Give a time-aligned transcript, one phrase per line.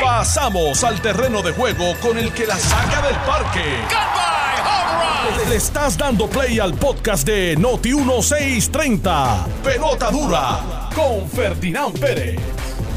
[0.00, 3.64] Pasamos al terreno de juego con el que la saca del parque.
[5.48, 9.46] Le estás dando play al podcast de Noti 1630.
[9.64, 12.38] Pelota dura con Ferdinand Pérez.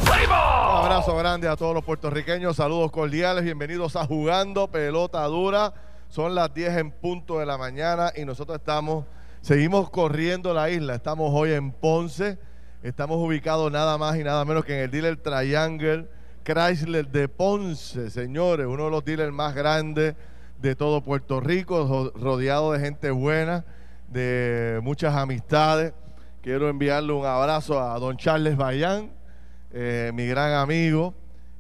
[0.04, 5.73] Un abrazo grande a todos los puertorriqueños, saludos cordiales, bienvenidos a Jugando Pelota Dura.
[6.09, 9.05] Son las 10 en punto de la mañana y nosotros estamos,
[9.41, 10.95] seguimos corriendo la isla.
[10.95, 12.38] Estamos hoy en Ponce,
[12.84, 16.07] estamos ubicados nada más y nada menos que en el dealer Triangle
[16.43, 20.16] Chrysler de Ponce, señores, uno de los dealers más grandes
[20.62, 23.63] de todo Puerto Rico, ro- rodeado de gente buena,
[24.09, 25.94] de muchas amistades.
[26.41, 29.11] Quiero enviarle un abrazo a don Charles Bayán,
[29.72, 31.13] eh, mi gran amigo.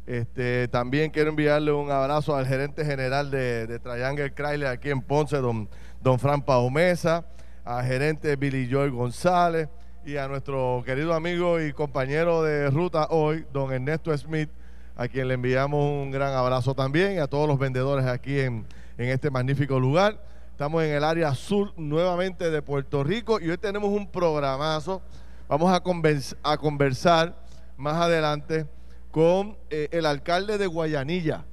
[0.05, 5.37] Este, también quiero enviarle un abrazo al gerente general de, Triangle Chrysler aquí en Ponce,
[5.37, 5.69] don,
[6.01, 7.25] don Fran Paumesa,
[7.63, 9.69] al gerente Billy Joel González
[10.05, 14.49] y a nuestro querido amigo y compañero de ruta hoy, don Ernesto Smith,
[14.95, 18.65] a quien le enviamos un gran abrazo también y a todos los vendedores aquí en,
[18.97, 20.21] en este magnífico lugar.
[20.51, 25.01] Estamos en el área sur nuevamente de Puerto Rico y hoy tenemos un programazo.
[25.47, 27.35] Vamos a, convers- a conversar
[27.77, 28.65] más adelante
[29.09, 31.45] con eh, el alcalde de Guayanilla.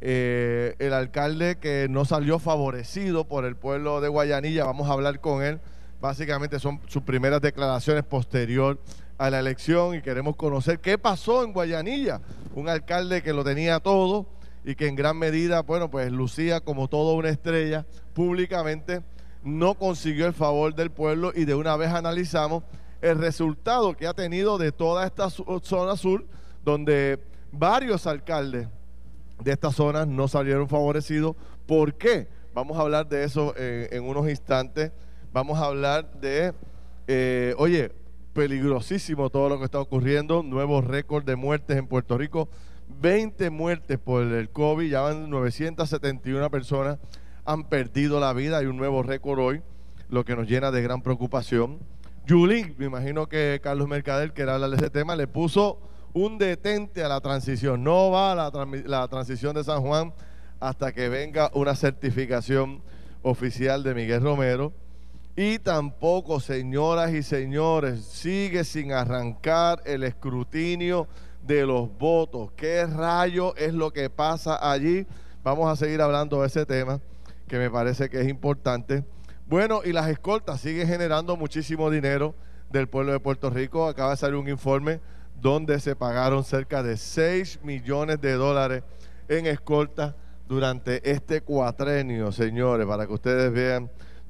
[0.00, 4.64] Eh, el alcalde que no salió favorecido por el pueblo de Guayanilla.
[4.64, 5.60] Vamos a hablar con él.
[6.00, 8.78] Básicamente son sus primeras declaraciones posterior
[9.18, 12.20] a la elección y queremos conocer qué pasó en Guayanilla.
[12.54, 14.26] Un alcalde que lo tenía todo
[14.64, 19.02] y que en gran medida, bueno, pues lucía como toda una estrella públicamente,
[19.42, 22.62] no consiguió el favor del pueblo y de una vez analizamos
[23.00, 26.24] el resultado que ha tenido de toda esta zona sur,
[26.64, 27.18] donde
[27.52, 28.68] varios alcaldes
[29.42, 31.34] de estas zonas no salieron favorecidos.
[31.66, 32.28] ¿Por qué?
[32.54, 34.92] Vamos a hablar de eso eh, en unos instantes.
[35.32, 36.54] Vamos a hablar de,
[37.06, 37.92] eh, oye,
[38.32, 42.48] peligrosísimo todo lo que está ocurriendo, nuevos récords de muertes en Puerto Rico,
[43.00, 46.98] 20 muertes por el COVID, ya van 971 personas
[47.48, 49.62] han perdido la vida, hay un nuevo récord hoy,
[50.10, 51.78] lo que nos llena de gran preocupación.
[52.26, 55.80] Yulín, me imagino que Carlos Mercader, que hablar de ese tema, le puso
[56.12, 57.82] un detente a la transición.
[57.82, 60.12] No va la transición de San Juan
[60.60, 62.82] hasta que venga una certificación
[63.22, 64.74] oficial de Miguel Romero.
[65.40, 71.06] Y tampoco, señoras y señores, sigue sin arrancar el escrutinio
[71.46, 72.50] de los votos.
[72.56, 75.06] ¿Qué rayo es lo que pasa allí?
[75.44, 77.00] Vamos a seguir hablando de ese tema
[77.46, 79.04] que me parece que es importante.
[79.46, 82.34] Bueno, y las escoltas siguen generando muchísimo dinero
[82.68, 83.86] del pueblo de Puerto Rico.
[83.86, 84.98] Acaba de salir un informe
[85.40, 88.82] donde se pagaron cerca de 6 millones de dólares
[89.28, 90.16] en escoltas
[90.48, 93.88] durante este cuatrenio, señores, para que ustedes vean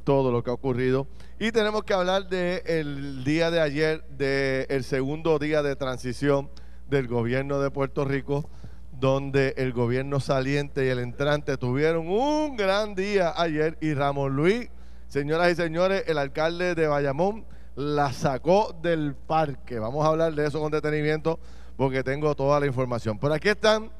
[0.08, 1.06] todo lo que ha ocurrido.
[1.38, 6.48] Y tenemos que hablar del día de ayer, del segundo día de transición
[6.88, 8.48] del gobierno de Puerto Rico,
[8.90, 14.70] donde el gobierno saliente y el entrante tuvieron un gran día ayer y Ramón Luis,
[15.08, 17.44] señoras y señores, el alcalde de Bayamón
[17.76, 19.78] la sacó del parque.
[19.78, 21.38] Vamos a hablar de eso con detenimiento
[21.76, 23.18] porque tengo toda la información.
[23.18, 23.90] Por aquí están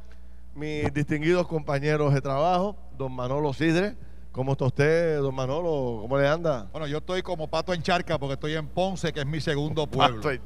[0.55, 4.08] mis distinguidos compañeros de trabajo, don Manolo Sidre.
[4.39, 5.99] ¿Cómo está usted, don Manolo?
[6.03, 6.69] ¿Cómo le anda?
[6.71, 9.85] Bueno, yo estoy como pato en charca porque estoy en Ponce, que es mi segundo
[9.89, 10.19] pueblo.
[10.19, 10.41] Pato en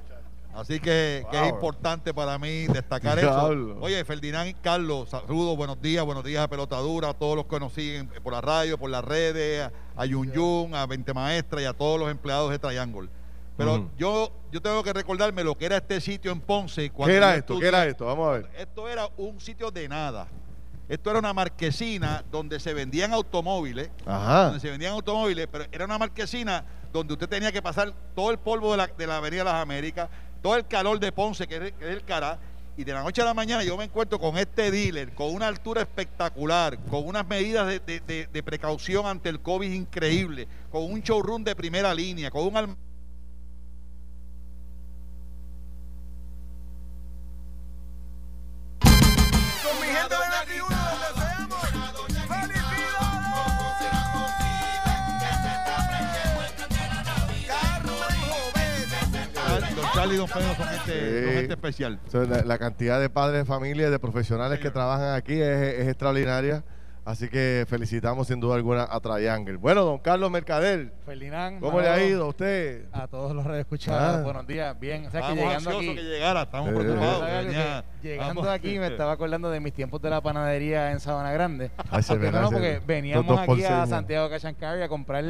[0.55, 3.73] Así que, que es importante para mí destacar Diablo.
[3.75, 3.81] eso.
[3.83, 7.61] Oye, Ferdinand y Carlos, saludos, buenos días, buenos días a Pelotadura, a todos los que
[7.61, 11.61] nos siguen por la radio, por las redes, a, a Yun Yun, a 20 Maestra
[11.61, 13.11] y a todos los empleados de Triangle.
[13.59, 16.89] Pero yo, yo tengo que recordarme lo que era este sitio en Ponce.
[16.89, 17.55] cuando ¿Qué era esto?
[17.57, 18.07] estudié- ¿Qué era esto?
[18.07, 18.49] Vamos a ver.
[18.57, 20.29] Esto era un sitio de nada.
[20.93, 24.45] Esto era una marquesina donde se vendían automóviles Ajá.
[24.45, 28.37] donde se vendían automóviles, pero era una marquesina donde usted tenía que pasar todo el
[28.39, 30.11] polvo de la, de la Avenida Las Américas,
[30.43, 32.39] todo el calor de Ponce, que es, que es el Cará,
[32.77, 35.47] y de la noche a la mañana yo me encuentro con este dealer, con una
[35.49, 40.83] altura espectacular, con unas medidas de, de- de- de precaución ante el COVID increíble, con
[40.85, 42.77] un showroom de primera línea, con un alm-
[48.81, 50.15] Con mi gente
[60.13, 61.33] Y Don Pedro son gente, son Sí.
[61.35, 62.01] gente especial.
[62.13, 65.89] La, la cantidad de padres de familia y de profesionales que trabajan aquí es, es
[65.89, 66.63] extraordinaria.
[67.05, 69.57] Así que felicitamos sin duda alguna a Triangle.
[69.57, 72.85] Bueno, don Carlos Mercader, Ferdinand, ¿cómo le ha ido a usted?
[72.93, 74.23] A todos los radioescuchados, Ah.
[74.23, 74.79] buenos días.
[74.79, 76.75] Bien, o sea que Estamos llegando ansiosos aquí, que llegara, estamos Eh.
[76.75, 77.23] preocupados.
[78.03, 81.33] Que llegando vamos- aquí me estaba acordando de mis tiempos de la panadería en Sabana
[81.33, 81.73] Grande.
[81.91, 82.51] Ay, se Porque no,
[82.87, 85.25] veníamos aquí a Santiago Cachancari a comprar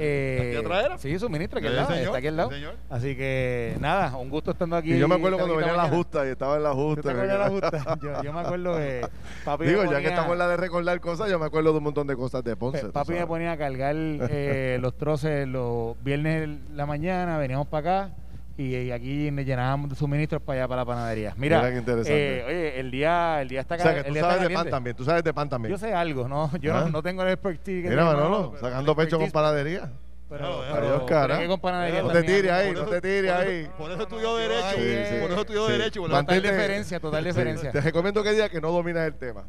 [0.00, 0.98] Eh, ¿Aquí atrás era?
[0.98, 2.48] Sí, su ministro aquí al Sí, lado, señor, está aquí al lado.
[2.50, 2.74] sí, señor.
[2.88, 4.94] Así que nada, un gusto estando aquí.
[4.94, 5.96] Y yo me acuerdo cuando venía la mañana.
[5.96, 7.12] justa y estaba en la ¿Tú justa.
[7.14, 7.98] la?
[8.02, 9.06] Yo, yo me acuerdo que
[9.44, 11.84] papi Digo, ya que estamos en la de recordar cosas, yo me acuerdo de un
[11.84, 12.86] montón de cosas de Ponce.
[12.86, 18.14] Papi me ponía a cargar eh, los troces los viernes la mañana, veníamos para acá
[18.56, 21.34] y, y aquí nos llenábamos de suministros para allá, para la panadería.
[21.36, 22.38] Mira, Mira qué interesante.
[22.40, 24.96] eh, oye, el día, el día está O sea, que tú sabes de pan también,
[24.96, 25.70] tú sabes de pan también.
[25.72, 26.50] Yo sé algo, ¿no?
[26.60, 26.80] Yo ¿Ah?
[26.82, 29.90] no, no tengo el expertise Mira, Manolo, sacando pecho con panadería.
[30.28, 31.38] Pero, pero, cara.
[31.38, 33.68] pero con panadería No te tires ahí, no te tires ahí.
[33.76, 34.76] Por eso estudió Derecho.
[34.76, 35.20] Sí, sí.
[35.22, 35.72] Por eso estudió Sí.
[35.72, 36.02] Derecho.
[36.02, 37.72] Total diferencia, total diferencia.
[37.72, 39.42] Te recomiendo que diga que no dominas el tema.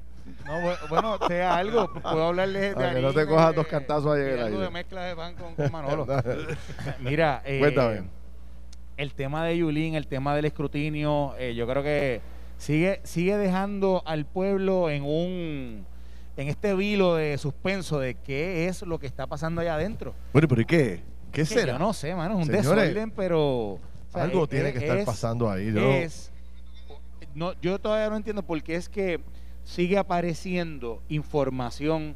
[0.45, 4.17] No, bu- bueno, sea algo, puedo hablarles de Para que no te cojas dos cantazos
[4.17, 6.07] algo de mezcla de pan con, con Manolo.
[6.99, 8.03] Mira, eh, Cuéntame.
[9.01, 12.21] El tema de Yulín, el tema del escrutinio, eh, yo creo que
[12.57, 15.85] sigue sigue dejando al pueblo en un
[16.37, 20.13] en este vilo de suspenso de qué es lo que está pasando allá adentro.
[20.33, 21.01] Bueno, pero ¿y qué?
[21.31, 21.73] ¿Qué será?
[21.73, 23.39] Yo no sé, mano, es un Señores, desorden, pero
[23.73, 23.79] o
[24.13, 25.73] sea, Algo es- tiene que estar es- pasando ahí.
[25.73, 26.31] Yo, es
[27.33, 29.19] no yo todavía no entiendo por qué es que
[29.63, 32.15] sigue apareciendo información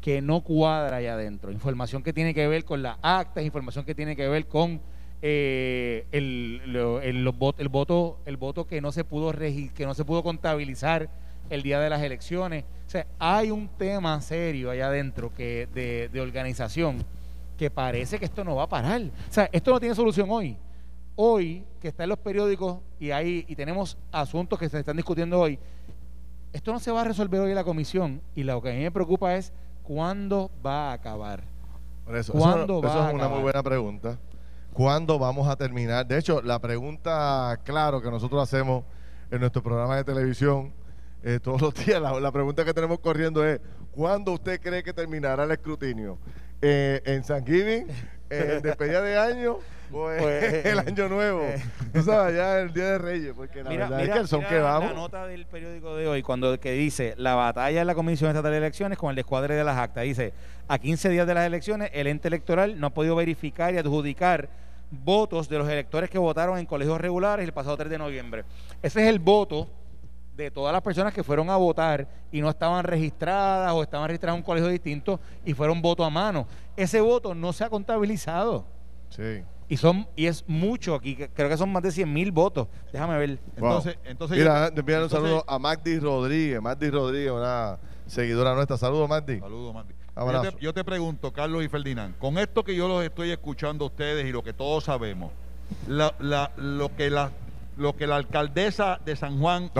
[0.00, 3.94] que no cuadra allá adentro información que tiene que ver con las actas información que
[3.94, 4.80] tiene que ver con
[5.22, 9.72] eh, el, lo- el, los vot- el voto el voto que no se pudo regi-
[9.72, 11.08] que no se pudo contabilizar
[11.50, 16.08] el día de las elecciones o sea hay un tema serio allá adentro que de,
[16.12, 17.04] de organización
[17.56, 20.56] que parece que esto no va a parar o sea esto no tiene solución hoy
[21.14, 25.40] hoy que está en los periódicos y hay y tenemos asuntos que se están discutiendo
[25.40, 25.58] hoy,
[26.52, 28.80] esto no se va a resolver hoy en la comisión y lo que a mí
[28.80, 29.52] me preocupa es
[29.82, 31.42] cuándo va a acabar.
[32.04, 34.18] por eso, ¿cuándo eso, va eso a es una muy buena pregunta.
[34.76, 36.06] ¿Cuándo vamos a terminar?
[36.06, 38.84] De hecho, la pregunta, claro, que nosotros hacemos
[39.30, 40.70] en nuestro programa de televisión
[41.24, 43.58] eh, todos los días, la, la pregunta que tenemos corriendo es,
[43.90, 46.18] ¿cuándo usted cree que terminará el escrutinio?
[46.60, 47.86] Eh, ¿En San Giving?
[48.28, 49.56] ¿En despedida de año?
[49.90, 51.40] ¿O en Pues, el eh, año nuevo?
[51.40, 51.62] eh.
[51.94, 54.50] Tú sabes, ya el Día de Reyes, porque la verdad es que el son mira
[54.50, 54.90] que vamos...
[54.90, 58.52] la nota del periódico de hoy cuando que dice la batalla en la Comisión Estatal
[58.52, 60.04] de Elecciones con el descuadre de las actas.
[60.04, 60.34] Dice,
[60.68, 64.65] a 15 días de las elecciones, el ente electoral no ha podido verificar y adjudicar
[64.90, 68.44] votos de los electores que votaron en colegios regulares el pasado 3 de noviembre.
[68.82, 69.68] Ese es el voto
[70.36, 74.36] de todas las personas que fueron a votar y no estaban registradas o estaban registradas
[74.36, 76.46] en un colegio distinto y fueron voto a mano.
[76.76, 78.66] Ese voto no se ha contabilizado.
[79.08, 79.42] Sí.
[79.68, 82.68] Y son y es mucho aquí, creo que son más de 100 mil votos.
[82.92, 83.38] Déjame ver.
[83.58, 83.68] Wow.
[83.70, 86.60] Entonces, entonces Mira, te envían un saludo a Magdi Rodríguez.
[86.60, 88.76] Magdi Rodríguez, una seguidora nuestra.
[88.76, 89.40] Saludos, Magdi.
[89.40, 89.74] Saludos,
[90.16, 93.84] Yo te, yo te pregunto, Carlos y Ferdinand, con esto que yo los estoy escuchando
[93.84, 95.30] a ustedes y lo que todos sabemos,
[95.86, 97.30] la- la- lo, que la,
[97.76, 99.70] lo que la alcaldesa de San Juan de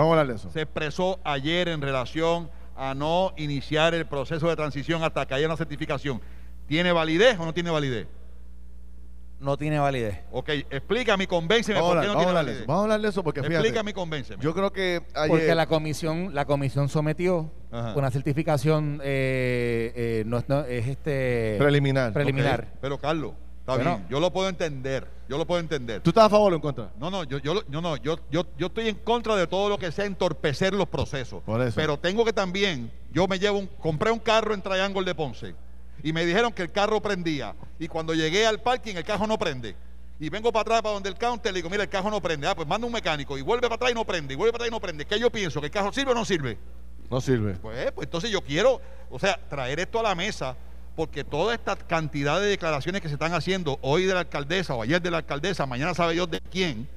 [0.51, 5.47] se expresó ayer en relación a no iniciar el proceso de transición hasta que haya
[5.47, 6.21] una certificación,
[6.67, 8.07] ¿tiene validez o no tiene validez?
[9.39, 10.19] No tiene validez.
[10.31, 12.45] Ok, explícame y convénceme Vamos a por qué hablar, no tiene de eso.
[12.47, 12.67] validez.
[12.67, 13.55] Vamos a hablar de eso porque fíjate.
[13.57, 14.43] Explícame y convénceme.
[14.43, 15.29] Yo creo que ayer.
[15.29, 17.93] Porque la comisión, la comisión sometió Ajá.
[17.95, 22.13] una certificación, eh, eh, no, no, es este preliminar.
[22.13, 22.67] preliminar.
[22.81, 23.97] Pero Carlos, está Bueno.
[23.97, 26.01] bien, yo lo puedo entender, yo lo puedo entender.
[26.01, 26.89] ¿Tú estás a favor o en contra?
[26.97, 29.69] No, no, yo, yo, lo- yo no, yo, yo, yo estoy en contra de todo
[29.69, 31.43] lo que sea entorpecer los procesos.
[31.43, 31.75] Por eso.
[31.75, 35.53] Pero tengo que también, yo me llevo un, compré un carro en Triángulo de Ponce
[36.07, 37.53] y me dijeron que el carro prendía.
[37.77, 39.75] Y cuando llegué al parking, el carro no prende.
[40.21, 42.47] Y vengo para atrás, para donde el counter, le digo, mira, el carro no prende.
[42.47, 44.63] Ah, pues manda un mecánico y vuelve para atrás y no prende, y vuelve para
[44.63, 45.05] atrás y no prende.
[45.05, 45.59] ¿Qué yo pienso?
[45.59, 46.57] ¿Que el carro sirve o no sirve?
[47.11, 47.55] No sirve.
[47.55, 48.79] Pues, pues entonces yo quiero,
[49.09, 50.55] o sea, traer esto a la mesa,
[50.95, 54.83] porque toda esta cantidad de declaraciones que se están haciendo hoy de la alcaldesa o
[54.83, 56.87] ayer de la alcaldesa, mañana sabe Dios de quién,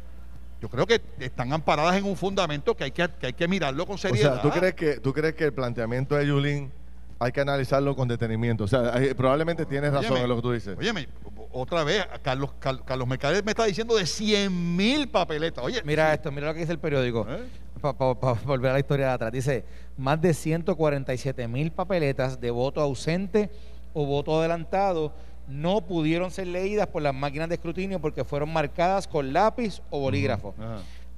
[0.60, 3.86] yo creo que están amparadas en un fundamento que hay que, que hay que mirarlo
[3.86, 4.34] con O seriedad.
[4.34, 6.70] sea, ¿tú crees, que, ¿tú crees que el planteamiento de Yulín
[7.20, 8.64] hay que analizarlo con detenimiento?
[8.64, 10.76] O sea, hay- probablemente tienes razón Óyeme, en lo que tú dices.
[10.78, 11.06] Óyeme,
[11.52, 15.62] otra vez, Carlos, Car- Carlos Mercader me está diciendo de 100 mil papeletas.
[15.64, 17.26] Oye, Mira esto, mira lo que dice el periódico.
[17.28, 17.44] ¿Eh?
[17.80, 17.94] Para
[18.44, 19.32] volver a la historia de atrás.
[19.32, 19.64] Dice,
[19.96, 23.50] más de 147 mil papeletas de voto ausente
[23.94, 25.12] o voto adelantado
[25.48, 29.98] no pudieron ser leídas por las máquinas de escrutinio porque fueron marcadas con lápiz o
[30.00, 30.54] bolígrafo.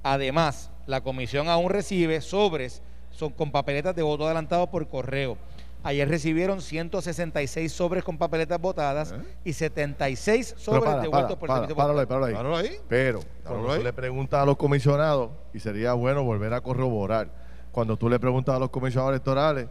[0.01, 2.81] Además, la comisión aún recibe sobres
[3.11, 5.37] son con papeletas de voto adelantado por correo.
[5.83, 9.17] Ayer recibieron 166 sobres con papeletas votadas ¿Eh?
[9.43, 12.33] y 76 Pero sobres para, devueltos para, por para, servicio páralo ahí, páralo ahí.
[12.33, 12.77] Páralo ahí.
[12.87, 13.83] Pero cuando tú ahí.
[13.83, 17.29] le preguntas a los comisionados, y sería bueno volver a corroborar,
[17.71, 19.67] cuando tú le preguntas a los comisionados electorales,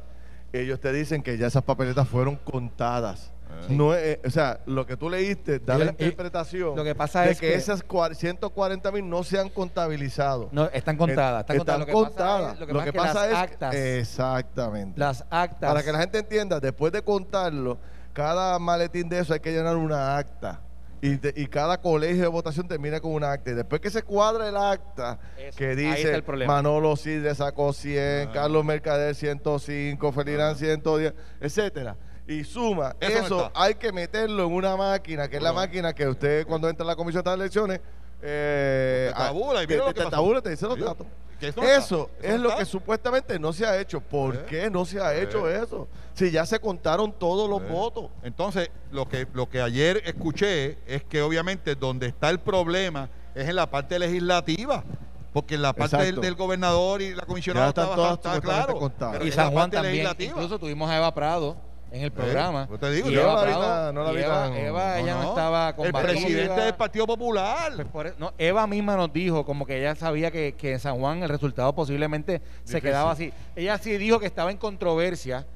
[0.52, 3.32] ellos te dicen que ya esas papeletas fueron contadas.
[3.52, 3.66] Ah.
[3.68, 7.32] No es, o sea, lo que tú leíste da la interpretación lo que pasa de
[7.32, 10.48] es que, que- esas cua- 140 mil no se han contabilizado.
[10.52, 12.58] No, están contadas, están, contadas.
[12.60, 14.98] Lo que pasa es- Lo que pasa, es que las actas, exactamente.
[15.00, 17.78] las actas, Para que la gente entienda, después de contarlo,
[18.12, 20.60] cada maletín de eso hay que llenar una acta.
[21.04, 23.50] Y, de- y cada colegio de votación termina con una acta.
[23.50, 26.22] Y después que se cuadra el acta, Eso, que dice.
[26.46, 31.96] Manolo Sidre sacó 100, Carlos Mercader 105, Felirán 110, etcétera.
[32.26, 33.62] Y suma, Eso eso, no está.
[33.62, 36.86] hay que meterlo en una máquina, que es la máquina que usted cuando entra a
[36.86, 37.80] la comisión de elecciones,
[38.22, 40.10] eh, Te tabula y te- mira lo te que pasó.
[40.10, 40.82] tabula y te dice los Sí.
[40.82, 41.06] datos.
[41.40, 41.76] Eso no está.
[41.76, 42.60] Eso Eso es lo está.
[42.60, 44.00] que supuestamente no se ha hecho.
[44.00, 44.44] ¿Por Eh.
[44.48, 45.60] qué no se ha hecho Eh.
[45.64, 45.88] eso?
[46.14, 47.72] Si ya se contaron todos los Eh.
[47.72, 48.10] votos.
[48.22, 53.48] Entonces, lo que, lo que ayer escuché es que obviamente donde está el problema es
[53.48, 54.84] en la parte legislativa.
[55.32, 58.92] Porque en la parte del, gobernador y la comisionada estaba, todas supuestamente claro.
[59.12, 59.94] pero Y San Juan parte también.
[59.94, 60.30] legislativa.
[60.32, 61.56] Incluso tuvimos a Eva Prado
[61.92, 62.66] en el programa.
[62.70, 65.22] yo te digo, y yo Eva no la vi no la Eva, Eva, ella no,
[65.24, 65.28] no.
[65.28, 66.02] estaba El combativa.
[66.02, 67.72] presidente del Partido Popular.
[67.76, 70.80] Pues por e- no, Eva misma nos dijo como que ella sabía que, que en
[70.80, 73.32] San Juan el resultado posiblemente se quedaba así.
[73.54, 75.46] Ella sí dijo que estaba en controversia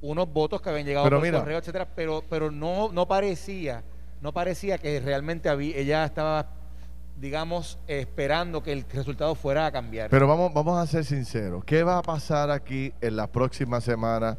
[0.00, 1.38] unos votos que habían llegado Pero por mira.
[1.40, 3.82] correo, etcétera, pero pero no no parecía
[4.20, 6.48] no parecía que realmente había, ella estaba
[7.16, 10.10] digamos esperando que el resultado fuera a cambiar.
[10.10, 11.64] Pero vamos, vamos a ser sinceros.
[11.64, 14.36] ¿Qué va a pasar aquí en las próximas semanas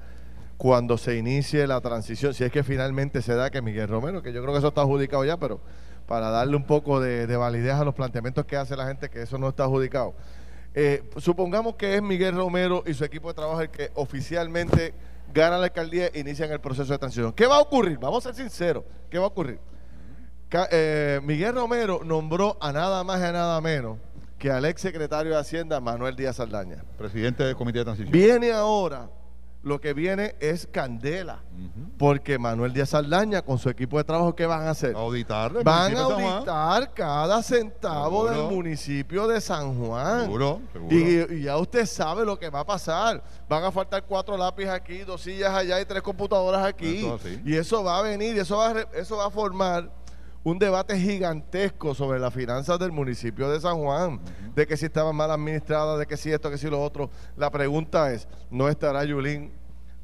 [0.58, 2.34] cuando se inicie la transición?
[2.34, 4.82] Si es que finalmente se da que Miguel Romero, que yo creo que eso está
[4.82, 5.60] adjudicado ya, pero
[6.08, 9.22] para darle un poco de, de validez a los planteamientos que hace la gente, que
[9.22, 10.14] eso no está adjudicado.
[10.78, 14.94] Eh, supongamos que es Miguel Romero y su equipo de trabajo el que oficialmente
[15.34, 17.32] gana la alcaldía e inician el proceso de transición.
[17.32, 17.98] ¿Qué va a ocurrir?
[17.98, 18.84] Vamos a ser sinceros.
[19.10, 19.58] ¿Qué va a ocurrir?
[20.72, 23.98] Eh, Miguel Romero nombró a nada más y a nada menos
[24.38, 26.84] que al ex secretario de Hacienda, Manuel Díaz Saldaña.
[26.98, 28.12] Presidente del Comité de Transición.
[28.12, 29.10] Viene ahora,
[29.66, 31.40] lo que viene es candela,
[31.98, 34.96] porque Manuel Díaz Saldaña con su equipo de trabajo, ¿qué van a hacer?
[34.96, 35.64] Auditar.
[35.64, 38.48] Van a auditar cada centavo Seguro.
[38.48, 40.26] del municipio de San Juan.
[40.26, 40.96] Seguro, seguro.
[40.96, 43.24] Y, y ya usted sabe lo que va a pasar.
[43.50, 47.04] Van a faltar cuatro lápices aquí, dos sillas allá y tres computadoras aquí.
[47.44, 49.90] Y eso va a venir, y eso va a, eso va a formar
[50.46, 54.22] un debate gigantesco sobre las finanzas del municipio de San Juan,
[54.54, 57.10] de que si estaban mal administradas, de que si esto, que si lo otro.
[57.36, 59.52] La pregunta es, ¿no estará Yulín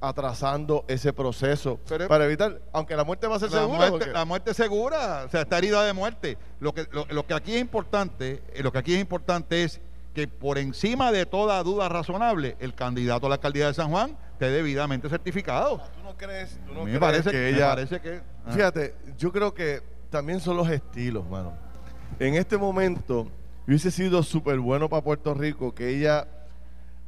[0.02, 3.78] atrasando ese proceso Pero- para evitar, aunque la muerte va a ser la segura?
[3.78, 6.40] muerte, porque- la muerte segura, o sea, está herida de muerte.
[6.60, 9.80] Lo que, lo, lo que aquí es importante, eh, lo que aquí es importante es
[10.16, 14.18] que por encima de toda duda razonable, el candidato a la alcaldía de San Juan
[14.34, 15.78] esté debidamente certificado.
[15.78, 17.68] ¿Tú no crees, tú no mí crees me parece que me ella...
[17.70, 18.52] parece que ah.
[18.52, 19.82] Fíjate, yo creo que
[20.12, 21.54] también son los estilos, mano.
[22.20, 23.28] En este momento,
[23.68, 26.28] hubiese sido súper bueno para Puerto Rico que ella,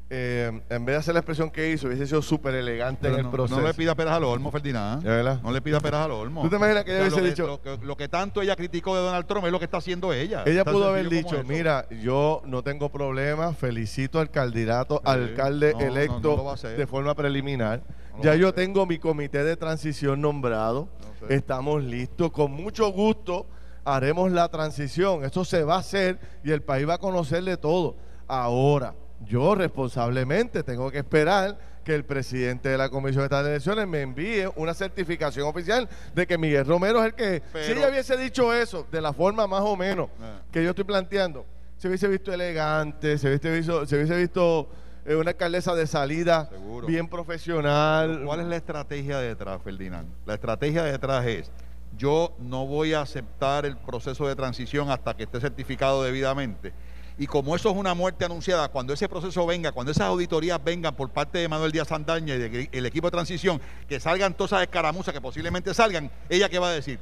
[0.10, 3.19] eh, en vez de hacer la expresión que hizo, hubiese sido súper elegante Pero en
[3.19, 3.60] el no, proceso.
[3.60, 5.03] no le pida peras al olmo, Ferdinand.
[5.43, 6.41] No le pida peras al olmo.
[6.43, 9.01] ¿Tú te imaginas que ella hubiese dicho- lo, que, lo que tanto ella criticó de
[9.01, 10.43] Donald Trump es lo que está haciendo ella.
[10.45, 15.01] Ella pudo haber dicho, mira, yo no tengo problema, felicito al candidato, Sí.
[15.10, 17.83] alcalde No, electo no de forma preliminar.
[18.22, 20.88] Ya yo tengo mi comité de transición nombrado.
[21.29, 23.45] Estamos listos, con mucho gusto
[23.85, 27.57] haremos la transición, esto se va a hacer y el país va a conocer de
[27.57, 27.95] todo.
[28.27, 34.01] Ahora, yo responsablemente tengo que esperar que el presidente de la Comisión de Elecciones me
[34.01, 38.53] envíe una certificación oficial de que Miguel Romero es el que, si ella hubiese dicho
[38.53, 40.41] eso de la forma más o menos Ah.
[40.51, 41.45] que yo estoy planteando,
[41.77, 44.69] se hubiese visto elegante, se hubiese visto, se hubiese visto
[45.05, 46.88] eh, una alcaldesa de salida Seguro.
[46.88, 48.24] bien profesional.
[48.25, 50.10] ¿Cuál es la estrategia detrás, Ferdinand?
[50.25, 51.51] La estrategia detrás es,
[51.98, 56.74] yo no voy a aceptar el proceso de transición hasta que esté certificado debidamente.
[57.17, 60.95] Y como eso es una muerte anunciada, cuando ese proceso venga, cuando esas auditorías vengan
[60.95, 64.63] por parte de Manuel Díaz Sandaña y del equipo de transición, que salgan todas esas
[64.63, 67.00] escaramuzas que posiblemente salgan, ¿ella qué va a decir?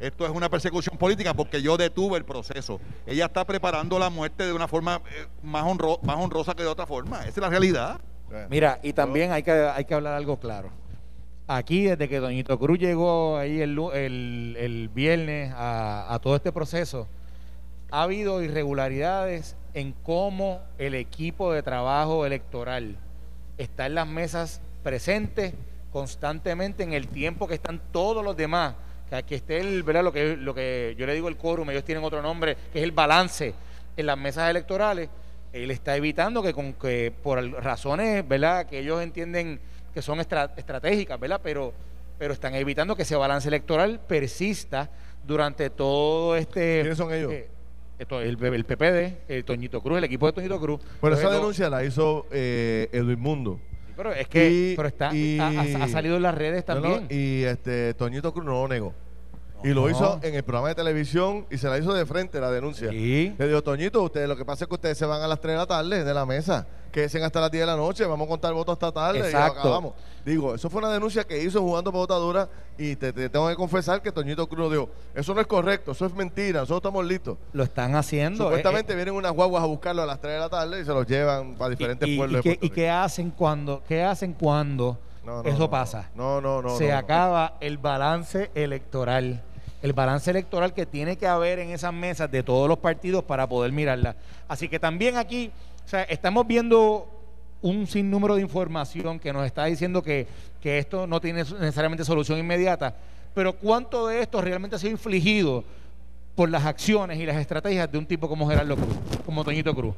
[0.00, 2.80] Esto es una persecución política porque yo detuve el proceso.
[3.06, 6.68] Ella está preparando la muerte de una forma eh, más, honro- más honrosa que de
[6.68, 7.20] otra forma.
[7.20, 8.00] Esa es la realidad.
[8.48, 10.70] Mira, y también hay que, hay que hablar algo claro.
[11.46, 16.50] Aquí, desde que Doñito Cruz llegó ahí el, el, el viernes a, a todo este
[16.50, 17.06] proceso,
[17.90, 22.96] ha habido irregularidades en cómo el equipo de trabajo electoral
[23.58, 25.52] está en las mesas presentes
[25.92, 28.74] constantemente en el tiempo que están todos los demás.
[29.12, 30.02] Que aquí esté el, ¿verdad?
[30.04, 32.82] Lo que, lo que yo le digo el quórum, ellos tienen otro nombre, que es
[32.84, 33.52] el balance
[33.94, 35.10] en las mesas electorales.
[35.52, 38.64] Él está evitando que, con, que por razones, ¿verdad?
[38.64, 39.60] Que ellos entienden
[39.92, 41.42] que son estra- estratégicas, ¿verdad?
[41.44, 41.74] Pero,
[42.18, 44.88] pero están evitando que ese balance electoral persista
[45.26, 46.80] durante todo este...
[46.80, 47.32] ¿Quiénes son ellos?
[47.34, 47.50] eh,
[47.98, 50.80] esto, el, el PPD, el Toñito Cruz, el equipo de Toñito Cruz.
[51.02, 53.60] Bueno, esa denuncia la hizo eh, Edwin Mundo.
[53.94, 57.06] pero es que Y- pero está, y- ha, salido en las redes No, no, también.
[57.10, 58.94] y este Toñito Cruz no lo negó.
[59.64, 62.50] Y lo hizo en el programa de televisión y se la hizo de frente la
[62.50, 62.90] denuncia.
[62.90, 63.34] Sí.
[63.38, 65.52] Le dijo, Toñito, usted, lo que pasa es que ustedes se van a las 3
[65.54, 66.66] de la tarde de la mesa.
[66.92, 69.22] que hacen hasta las 10 de la noche, vamos a contar votos hasta tarde y
[69.22, 69.60] Exacto.
[69.60, 69.94] acabamos.
[70.26, 73.56] Digo, eso fue una denuncia que hizo jugando pelota dura y te, te tengo que
[73.56, 77.38] confesar que Toñito Cruz dijo, eso no es correcto, eso es mentira, nosotros estamos listos.
[77.54, 78.44] Lo están haciendo.
[78.44, 80.84] Supuestamente eh, eh, vienen unas guaguas a buscarlo a las 3 de la tarde y
[80.84, 84.02] se los llevan para diferentes y, y- pueblos y de qué, y hacen cuando, qué
[84.02, 86.10] hacen cuando No, no, eso no, pasa?
[86.14, 86.76] No, no, no.
[86.76, 89.42] se acaba el balance electoral.
[89.82, 93.48] El balance electoral que tiene que haber en esas mesas de todos los partidos para
[93.48, 94.16] poder mirarla.
[94.48, 95.50] Así que también aquí,
[95.84, 97.08] o sea, estamos viendo
[97.62, 100.26] un sinnúmero de información que nos está diciendo que,
[100.60, 102.94] que esto no tiene necesariamente solución inmediata,
[103.34, 105.64] pero ¿cuánto de esto realmente ha sido infligido
[106.34, 109.94] por las acciones y las estrategias de un tipo como Gerardo Cruz, como Toñito Cruz?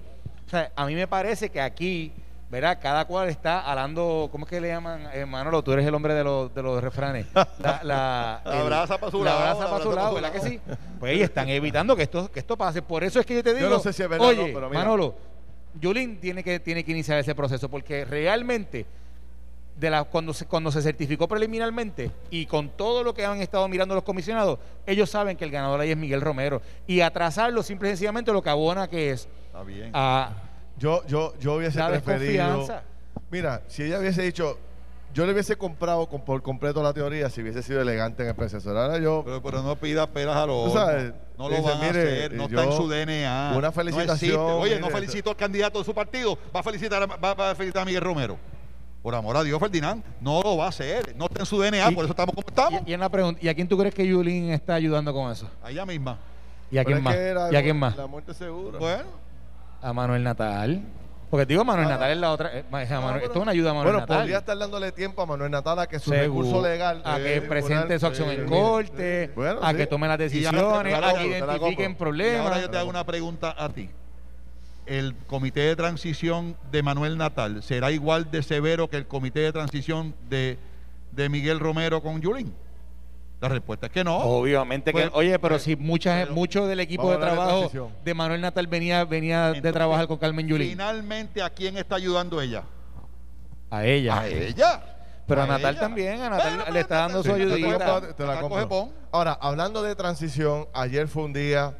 [0.46, 2.12] O sea, a mí me parece que aquí,
[2.54, 2.78] ¿verdad?
[2.80, 5.08] Cada cual está hablando, ¿cómo es que le llaman?
[5.12, 7.26] Eh, Manolo, tú eres el hombre de los, de los refranes.
[7.34, 7.48] La,
[7.82, 10.14] la, La el- brasa pa' su la brasa la pa' su brasa pa' lado, su
[10.14, 10.60] ¿verdad que sí?
[11.00, 12.80] Pues ellos están evitando que esto, que esto pase.
[12.82, 14.68] Por eso es que yo te digo, no sé si es verdad oye, no, pero
[14.70, 14.82] mira.
[14.84, 15.14] Manolo,
[15.80, 18.86] Yulín tiene que, tiene que iniciar ese proceso porque realmente
[19.76, 23.66] de la, cuando, se, cuando se certificó preliminarmente y con todo lo que han estado
[23.66, 26.62] mirando los comisionados, ellos saben que el ganador ahí es Miguel Romero.
[26.86, 29.90] Y atrasarlo simple y sencillamente lo que abona que es Está bien.
[29.92, 30.30] a
[30.84, 32.66] Yo, yo, yo hubiese la preferido.
[33.30, 34.58] Mira, si ella hubiese dicho,
[35.14, 38.34] yo le hubiese comprado con- por completo la teoría si hubiese sido elegante en el
[38.34, 38.68] proceso.
[38.78, 39.22] Ahora yo.
[39.24, 42.48] Pero, pero no pida peras a los No lo dice, van a mire, hacer, no
[42.50, 43.54] yo- está en su DNA.
[43.56, 44.38] una felicitación.
[44.38, 47.54] Oye, no felicito al candidato de su partido, va a felicitar a, va, va a
[47.54, 48.36] felicitar a Miguel Romero.
[49.02, 51.16] Por amor a Dios, Ferdinand, no lo va a hacer.
[51.16, 52.82] No está en su DNA, Y- por eso estamos como estamos.
[52.86, 55.48] Y, y una pregunta, ¿y a quién tú crees que Yulín está ayudando con eso?
[55.62, 56.18] A ella misma.
[56.70, 57.14] ¿Y a pero quién es más?
[57.14, 57.96] que era ¿Y a quién más?
[57.96, 58.78] La muerte segura.
[58.78, 59.23] Bueno,
[59.84, 60.82] A Manuel Natal.
[61.30, 61.90] Porque digo, Manuel Ah.
[61.90, 62.58] Natal es la otra.
[62.58, 64.18] eh, ma- es a Ah, Manuel- esto es una ayuda a Manuel bueno, Natal.
[64.18, 66.46] podría estar dándole tiempo a Manuel Natal a que su Seguro.
[66.48, 67.02] recurso legal.
[67.04, 69.76] a que presente su acción eh, en corte, bueno, a sí.
[69.76, 71.90] que tome las Y ya, decisiones, te la a compro, que te la identifiquen compro.
[71.90, 72.46] y problemas.
[72.46, 73.90] ahora yo te hago una pregunta a ti.
[74.86, 79.52] ¿El comité de transición de Manuel Natal será igual de severo que el comité de
[79.52, 80.58] transición de,
[81.12, 82.54] de Miguel Romero con Yulín?
[83.44, 84.16] La respuesta es que no.
[84.16, 87.70] Obviamente que, Bueno, oye, pero pues, si mucha, pero- mucho del equipo de trabajo
[88.02, 90.70] de Manuel Natal venía, venía de trabajar con Carmen Yulín.
[90.70, 92.62] Finalmente, ¿a quién está ayudando ella?
[93.70, 94.20] A ella.
[94.20, 94.82] A ella.
[95.26, 95.80] Pero a A Natal ella.
[95.80, 97.66] también, a Natal le está dando Sí, su ayudita.
[97.86, 98.48] compro, te la Natal compro.
[98.48, 98.92] coge pon.
[99.12, 101.76] Ahora, hablando de transición, ayer fue un día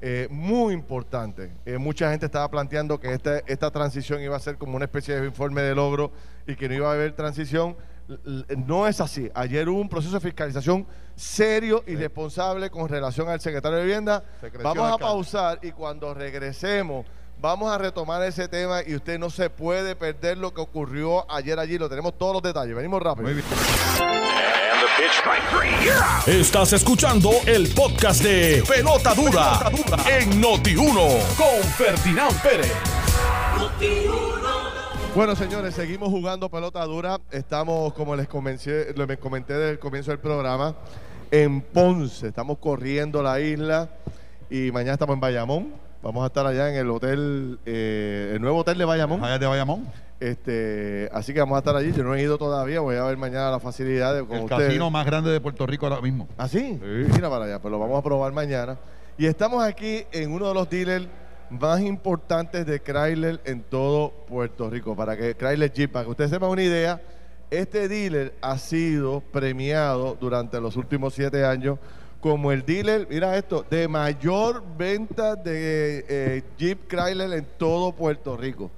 [0.00, 1.52] eh, muy importante.
[1.66, 5.14] Eh, mucha gente estaba planteando que esta, esta transición iba a ser como una especie
[5.20, 6.12] de informe de logro
[6.46, 7.76] y que no iba a haber transición.
[8.66, 9.30] No es así.
[9.34, 14.24] Ayer hubo un proceso de fiscalización serio y responsable con relación al secretario de Vivienda.
[14.62, 17.06] Vamos a pausar y cuando regresemos
[17.40, 21.58] vamos a retomar ese tema y usted no se puede perder lo que ocurrió ayer
[21.58, 21.76] allí.
[21.76, 22.74] Lo tenemos todos los detalles.
[22.74, 23.24] Venimos rápido.
[23.24, 23.46] Muy bien.
[26.26, 29.70] Estás escuchando el podcast de Pelota Dura,
[30.08, 32.72] en Noti1 con Ferdinand Pérez.
[35.14, 37.20] Bueno, señores, seguimos jugando pelota dura.
[37.30, 40.74] Estamos, como les comencé, les comenté desde el comienzo del programa,
[41.30, 42.28] en Ponce.
[42.28, 43.90] Estamos corriendo la isla
[44.48, 45.72] y mañana estamos en Bayamón.
[46.02, 49.22] Vamos a estar allá en el hotel, eh, el nuevo hotel de Bayamón.
[49.22, 49.86] Allá de Bayamón.
[50.18, 51.92] Este, así que vamos a estar allí.
[51.92, 52.80] Yo no he ido todavía.
[52.80, 54.68] Voy a ver mañana las facilidades con El ustedes.
[54.68, 56.26] casino más grande de Puerto Rico ahora mismo.
[56.38, 56.80] ¿Ah, sí?
[56.80, 57.10] Sí.
[57.12, 58.78] Mira para allá, pues lo vamos a probar mañana.
[59.18, 61.06] Y estamos aquí en uno de los dealers
[61.52, 64.96] más importantes de Chrysler en todo Puerto Rico.
[64.96, 67.00] Para que Chrysler Jeep, para que ustedes sepan una idea,
[67.50, 71.78] este dealer ha sido premiado durante los últimos siete años
[72.20, 78.36] como el dealer, mira esto, de mayor venta de eh, Jeep Chrysler en todo Puerto
[78.36, 78.70] Rico.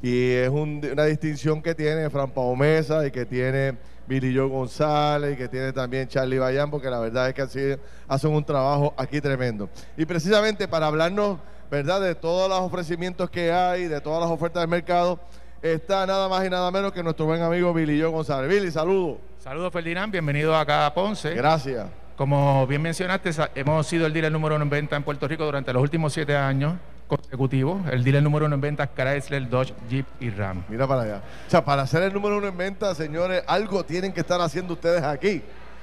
[0.00, 3.76] Y es un- una distinción que tiene Fran Mesa y que tiene
[4.06, 8.30] Billy Joe González y que tiene también Charlie Bayán, porque la verdad es que hacen
[8.32, 9.68] un trabajo aquí tremendo.
[9.96, 11.38] Y precisamente para hablarnos,
[11.70, 15.18] ¿verdad?, de todos los ofrecimientos que hay, de todas las ofertas del mercado,
[15.62, 18.48] está nada más y nada menos que nuestro buen amigo Billy Joe González.
[18.48, 19.18] Billy, saludos.
[19.38, 21.34] Saludos Ferdinand, bienvenido acá a Ponce.
[21.34, 21.86] Gracias.
[22.16, 25.72] Como bien mencionaste, hemos sido el dealer número uno en venta en Puerto Rico durante
[25.72, 26.74] los últimos siete años
[27.06, 27.82] consecutivos.
[27.90, 30.64] El dealer número uno en venta Chrysler, Dodge, Jeep y Ram.
[30.68, 31.22] Mira para allá.
[31.46, 34.72] O sea, para ser el número uno en venta, señores, algo tienen que estar haciendo
[34.72, 35.42] ustedes aquí.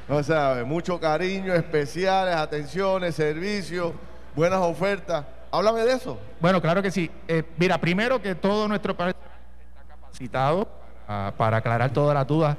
[0.09, 3.93] O sea, mucho cariño, especiales, atenciones, servicios,
[4.35, 5.23] buenas ofertas.
[5.53, 6.17] Háblame de eso.
[6.41, 7.11] Bueno, claro que sí.
[7.27, 9.31] Eh, mira, primero que todo nuestro personal
[9.69, 10.67] está capacitado
[11.05, 12.57] para, para aclarar todas las dudas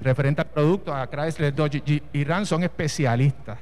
[0.00, 0.94] referente al producto.
[0.94, 3.58] A Chrysler, Dodge, y Ram son especialistas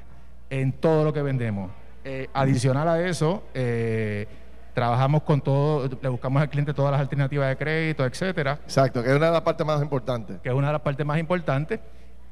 [0.50, 1.70] en todo lo que vendemos.
[2.04, 4.28] Eh, adicional a eso, eh,
[4.74, 8.58] trabajamos con todo, le buscamos al cliente todas las alternativas de crédito, etcétera.
[8.62, 10.38] Exacto, que es una de las partes más importantes.
[10.42, 11.80] que es una de las partes más importantes.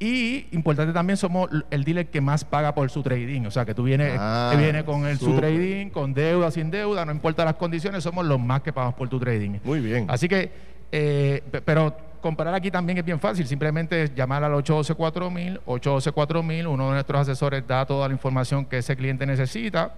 [0.05, 3.47] Y importante también somos el dealer que más paga por su trading.
[3.47, 6.71] O sea, que tú vienes, Ah, que viene con el, su trading, con deuda, sin
[6.71, 9.61] deuda, no importa las condiciones, somos los más que pagamos por tu trading.
[9.65, 10.05] Muy bien.
[10.11, 10.53] Así que,
[10.93, 13.47] eh, pe- pero comprar aquí también es bien fácil.
[13.47, 16.67] Simplemente es llamar al 812-4000, 812-4000.
[16.67, 19.95] Uno de nuestros asesores da toda la información que ese cliente necesita.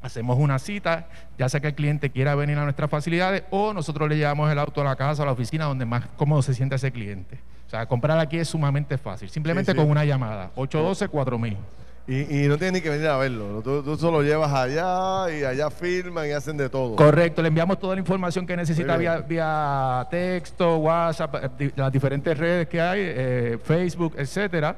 [0.00, 1.08] Hacemos una cita,
[1.38, 4.58] ya sea que el cliente quiera venir a nuestras facilidades o nosotros le llevamos el
[4.58, 7.38] auto a la casa a la oficina donde más cómodo se siente ese cliente.
[7.70, 9.30] O sea, comprar aquí es sumamente fácil.
[9.30, 9.80] Simplemente Sí, sí.
[9.80, 10.50] con una llamada.
[10.56, 11.56] 812-4000.
[12.08, 13.62] Y, y no tienes ni que venir a verlo.
[13.62, 16.96] Tú, tú solo llevas allá y allá firman y hacen de todo.
[16.96, 22.36] Correcto, le enviamos toda la información que necesita vía, vía texto, WhatsApp, eh, las diferentes
[22.36, 24.74] redes que hay, eh, Facebook, etcétera.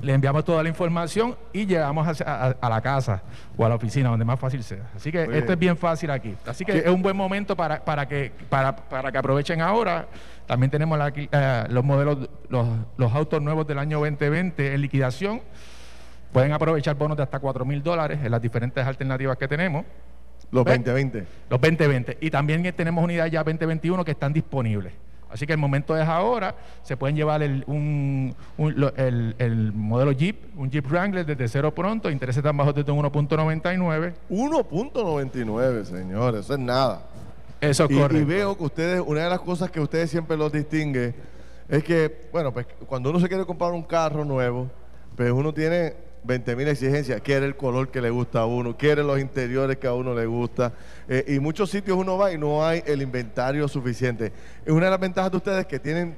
[0.00, 3.20] Le enviamos toda la información y llegamos a, a la casa
[3.56, 4.88] o a la oficina, donde más fácil sea.
[4.94, 5.52] Así que Muy esto bien.
[5.54, 6.34] es bien fácil aquí.
[6.46, 6.78] Así que ¿Qué?
[6.78, 10.06] es un buen momento para, para, que, para, para que aprovechen ahora.
[10.46, 15.40] También tenemos la- eh, los modelos, los, los autos nuevos del año 2020 en liquidación.
[16.32, 19.84] Pueden aprovechar bonos de hasta 4 mil dólares en las diferentes alternativas que tenemos.
[20.50, 20.72] Los Ve.
[20.72, 21.18] 2020.
[21.50, 22.18] Los 2020.
[22.20, 24.92] Y también tenemos unidades ya 2021 que están disponibles.
[25.30, 26.54] Así que el momento es ahora.
[26.82, 32.10] Se pueden llevar el, un, el, el modelo Jeep, un Jeep Wrangler desde cero pronto,
[32.10, 34.12] intereses tan bajos desde 1.99.
[34.28, 36.40] 1.99, señores.
[36.40, 37.02] Eso es nada.
[37.62, 40.50] Eso es Y, y veo que ustedes, una de las cosas que ustedes siempre los
[40.50, 41.14] distingue
[41.68, 44.68] es que, bueno, pues cuando uno se quiere comprar un carro nuevo,
[45.16, 45.94] pues uno tiene
[46.24, 47.20] 20 mil exigencias.
[47.20, 50.26] Quiere el color que le gusta a uno, quiere los interiores que a uno le
[50.26, 50.72] gusta.
[51.08, 54.32] Eh, y muchos sitios uno va y no hay el inventario suficiente.
[54.66, 56.16] Es una de las ventajas de ustedes que tienen,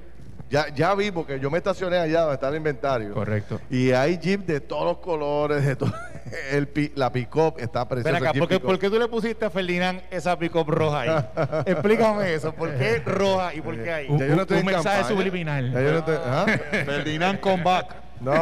[0.50, 3.12] ya, ya vi, porque yo me estacioné allá donde está el inventario.
[3.14, 3.60] Correcto.
[3.70, 5.92] Y hay Jeep de todos los colores, de todo.
[6.50, 8.10] El, pi- la pick-up está preciosa.
[8.12, 8.66] Ven acá, el Jeep ¿por qué, pick-up.
[8.70, 11.24] por qué tú le pusiste a Ferdinand esa pick-up roja ahí?
[11.66, 12.52] Explícame eso.
[12.54, 14.06] ¿Por qué roja y por qué ahí?
[14.08, 15.16] Un- Ya yo no estoy un en mensaje campaña.
[15.16, 15.72] subliminal.
[15.72, 16.46] Ya yo no estoy- ¿ah?
[16.86, 17.94] Ferdinand Comeback.
[18.20, 18.32] No.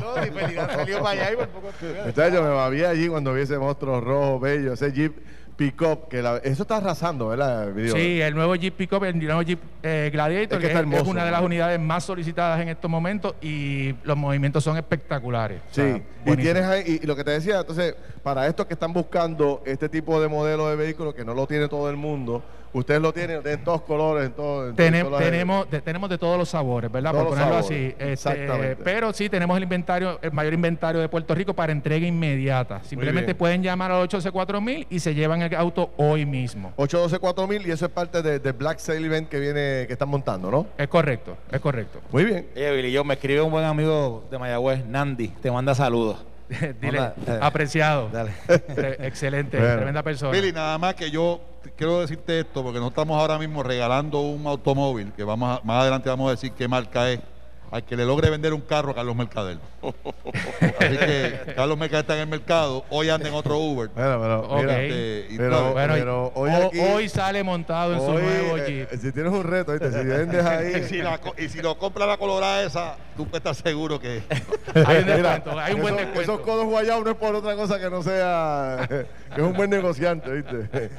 [0.00, 3.34] No, si Ferdinand salió para allá y por poco Entonces yo me babía allí cuando
[3.34, 5.12] vi ese monstruo rojo, bello, ese Jeep
[5.56, 7.68] pick-up, que la- eso está arrasando, ¿verdad?
[7.68, 7.94] el video?
[7.96, 11.08] Sí, el nuevo Jeep Pickup, el nuevo Jeep eh, Gladiator, Es que es, hermoso, es
[11.08, 15.60] una de las unidades más solicitadas en estos momentos y los movimientos son espectaculares.
[15.70, 18.74] O Sí, sea, y tienes ahí, y lo que te decía, entonces, para estos que
[18.74, 22.42] están buscando este tipo de modelo de vehículo que no lo tiene todo el mundo,
[22.78, 24.68] ustedes lo tienen en todos colores, en todo.
[24.68, 27.10] en Tenem- todos los- tenemos, de, tenemos de todos los sabores, ¿verdad?
[27.12, 27.94] Todos Por los ponerlo sabores, así.
[27.98, 28.82] Este, exactamente.
[28.84, 32.82] pero sí, tenemos el inventario, el mayor inventario de Puerto Rico para entrega inmediata.
[32.84, 36.72] Simplemente pueden llamar al 814 y se llevan el auto hoy mismo.
[36.76, 40.50] 812-4000 y eso es parte de, de Black Sale Event que viene, que están montando,
[40.50, 40.66] ¿no?
[40.78, 42.00] Es correcto, es correcto.
[42.12, 42.46] Muy bien.
[42.54, 46.24] Oye, Billy, yo me escribe un buen amigo de Mayagüez, Nandi, te manda saludos.
[46.80, 48.08] Dile, Hola, eh, apreciado.
[48.10, 48.32] Dale.
[49.00, 49.76] Excelente, Bueno.
[49.76, 50.32] tremenda persona.
[50.32, 51.40] Billy, nada más que yo
[51.76, 55.82] quiero decirte esto, porque no estamos ahora mismo regalando un automóvil, que vamos a- más
[55.82, 57.20] adelante vamos a decir qué marca es,
[57.70, 59.58] al que le logre vender un carro a Carlos Mercader.
[59.82, 63.88] Así que Carlos Mercader está en el mercado, hoy anda en otro Uber.
[63.94, 65.72] Bueno, pero, Este, y pero.
[65.72, 69.00] Bueno, pero hoy, ho- aquí- hoy sale montado en su nuevo eh, Jeep.
[69.00, 69.90] si tienes un reto, ¿viste?
[69.90, 70.84] si vendes Y ahí.
[70.84, 74.22] si, la co- y si lo compra la colorada esa, tú puedes estar seguro que...
[74.74, 76.32] Hay un Mira, descuento, hay un buen esos- descuento.
[76.34, 78.86] Esos codos guayados no es por otra cosa que no sea.
[78.88, 80.90] que es un buen negociante, ¿viste?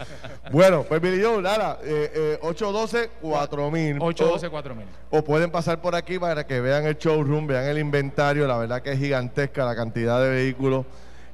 [0.51, 3.97] bueno, pues Billy Joe, Lara, eh, eh, 812-4000.
[4.01, 4.86] 812 4000.
[5.10, 8.48] O pueden pasar por aquí para que vean el showroom, vean el inventario.
[8.48, 10.86] La verdad que es gigantesca la cantidad de vehículos.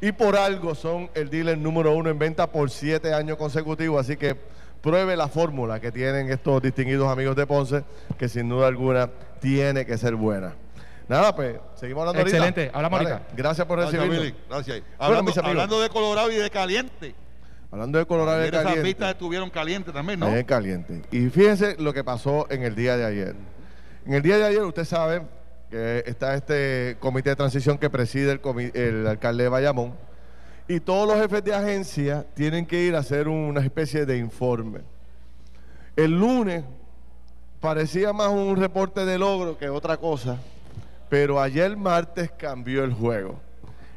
[0.02, 4.02] Y por algo son el dealer número uno en venta por siete años consecutivos.
[4.02, 4.36] Así que
[4.82, 7.84] pruebe la fórmula que tienen estos distinguidos amigos de Ponce,
[8.18, 9.10] que sin duda alguna
[9.40, 10.54] tiene que ser buena.
[11.08, 12.38] Nada, pues, seguimos hablando ahorita.
[12.38, 13.30] Excelente, hablamos Vale, ahorita.
[13.36, 14.34] Gracias por Gracias, recibirnos.
[14.34, 14.44] Billy.
[14.50, 14.80] Gracias.
[14.80, 15.52] Bueno, Hablando, mis amigos.
[15.52, 17.16] hablando de Colorado y de caliente.
[17.72, 18.88] Hablando de Colorado de Ayer esas caliente.
[18.88, 20.28] vistas estuvieron calientes también, ¿no?
[20.32, 21.02] Bien caliente.
[21.12, 23.36] Y fíjense lo que pasó en el día de ayer.
[24.06, 25.22] En el día de ayer, usted sabe
[25.70, 28.38] que está este comité de transición que preside
[28.74, 29.94] el, alcalde de Bayamón.
[30.68, 34.82] Y todos los jefes de agencia tienen que ir a hacer una especie de informe.
[35.96, 36.66] El lunes
[37.62, 40.38] parecía más un reporte de logro que otra cosa,
[41.08, 43.40] pero ayer martes cambió el juego.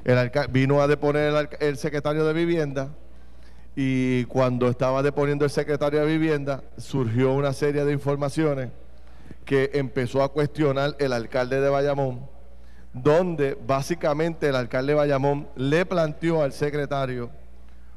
[0.05, 2.91] El vino a deponer el secretario de vivienda
[3.75, 8.71] y cuando estaba deponiendo el secretario de vivienda surgió una serie de informaciones
[9.47, 12.29] que empezó a cuestionar el alcalde de Bayamón,
[12.93, 17.31] donde básicamente el alcalde de Bayamón le planteó al secretario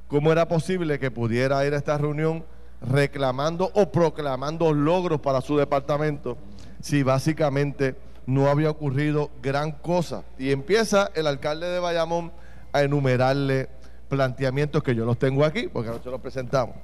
[0.08, 2.46] cómo era posible que pudiera ir a esta reunión
[2.82, 6.38] reclamando o proclamando logros para su departamento
[6.82, 10.24] si básicamente no había ocurrido gran cosa.
[10.38, 12.32] Y empieza el alcalde de Bayamón
[12.72, 13.70] a enumerarle
[14.08, 16.76] planteamientos que yo los tengo aquí, porque anoche los presentamos.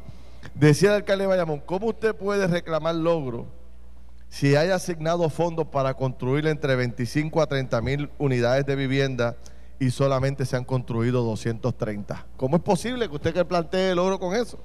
[0.56, 3.46] Decía el alcalde de Bayamón, ¿cómo usted puede reclamar logros
[4.36, 9.38] si hay asignado fondos para construir entre 25 a 30 mil unidades de vivienda
[9.80, 12.26] y solamente se han construido 230.
[12.36, 14.60] ¿Cómo es posible que usted que plantee el logro con eso?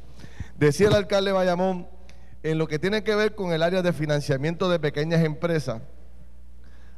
[0.59, 1.87] Decía el alcalde Bayamón,
[2.43, 5.81] en lo que tiene que ver con el área de financiamiento de pequeñas empresas,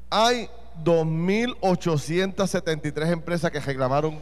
[0.09, 0.49] hay
[0.83, 4.19] 2.873 empresas que reclamaron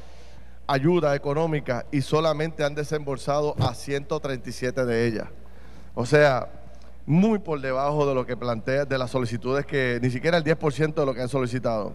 [0.66, 5.28] ayuda económica y solamente han desembolsado a 137 de ellas.
[5.94, 6.48] O sea,
[7.06, 10.94] muy por debajo de lo que plantea, de las solicitudes que ni siquiera el 10%
[10.94, 11.92] de lo que han solicitado.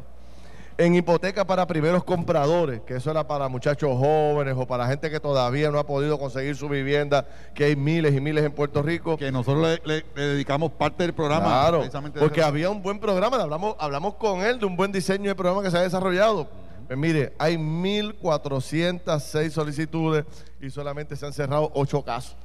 [0.77, 5.21] En hipoteca para primeros compradores, que eso era para muchachos jóvenes o para gente que
[5.21, 9.15] todavía no ha podido conseguir su vivienda, que hay miles y miles en Puerto Rico.
[9.15, 11.45] Que nosotros le, le- le dedicamos parte del programa.
[11.45, 15.29] Claro, precisamente porque había un buen programa, hablamos, hablamos con él de un buen diseño
[15.29, 16.49] de programa que se ha desarrollado.
[16.87, 20.25] Pues mire, hay 1.406 solicitudes
[20.61, 22.35] y solamente se han cerrado 8 casos.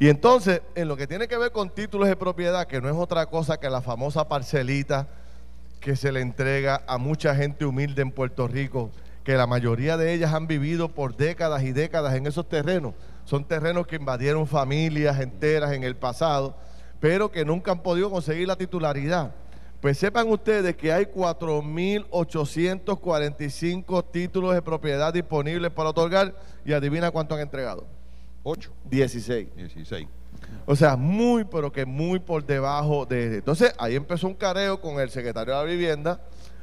[0.00, 2.96] Y entonces, en lo que tiene que ver con títulos de propiedad, que no es
[2.96, 5.08] otra cosa que la famosa parcelita
[5.78, 8.92] que se le entrega a mucha gente humilde en Puerto Rico,
[9.24, 12.94] que la mayoría de ellas han vivido por décadas y décadas en esos terrenos.
[13.26, 16.56] Son terrenos que invadieron familias enteras en el pasado,
[16.98, 19.34] pero que nunca han podido conseguir la titularidad.
[19.82, 26.34] Pues sepan ustedes que hay 4.845 títulos de propiedad disponibles para otorgar
[26.64, 27.99] y adivina cuánto han entregado.
[28.42, 29.56] 8, 16.
[29.56, 30.08] 16.
[30.66, 33.36] O sea, muy, pero que muy por debajo de...
[33.36, 36.20] Entonces, ahí empezó un careo con el secretario de la vivienda,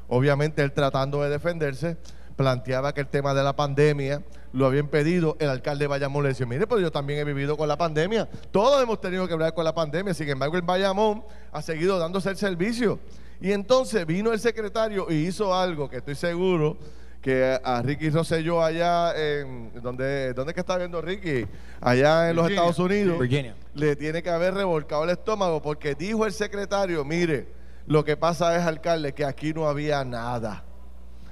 [0.07, 1.97] obviamente él tratando de defenderse,
[2.35, 6.29] planteaba que el tema de la pandemia lo habían pedido, el alcalde de Bayamón le
[6.29, 9.53] decía, mire, pero yo también he vivido con la pandemia, todos hemos tenido que hablar
[9.53, 12.99] con la pandemia, sin embargo, el Bayamón ha seguido dándose el servicio.
[13.39, 16.77] Y entonces vino el secretario y hizo algo que estoy seguro
[17.21, 21.45] que a Ricky Rosselló allá en donde dónde que está viendo Ricky
[21.82, 22.49] allá en los.
[22.49, 23.56] Estados Unidos Virginia.
[23.73, 27.47] le tiene que haber revolcado el estómago porque dijo el secretario, mire,
[27.88, 30.63] lo que pasa es, alcalde, que aquí no había nada.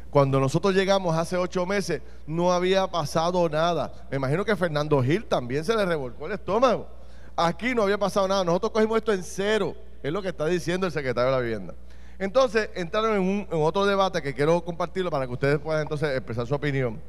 [0.10, 3.92] Cuando nosotros llegamos hace ocho meses, no había pasado nada.
[4.10, 6.88] Me imagino que Fernando Gil también se le revolcó el estómago.
[7.36, 8.46] Aquí no había pasado nada.
[8.46, 9.76] Nosotros cogimos esto en cero.
[10.02, 11.74] Es lo que está diciendo el secretario de la vivienda.
[12.20, 16.48] Entonces, entraron en, un- otro debate que quiero compartirlo para que ustedes puedan entonces expresar
[16.48, 17.00] su opinión.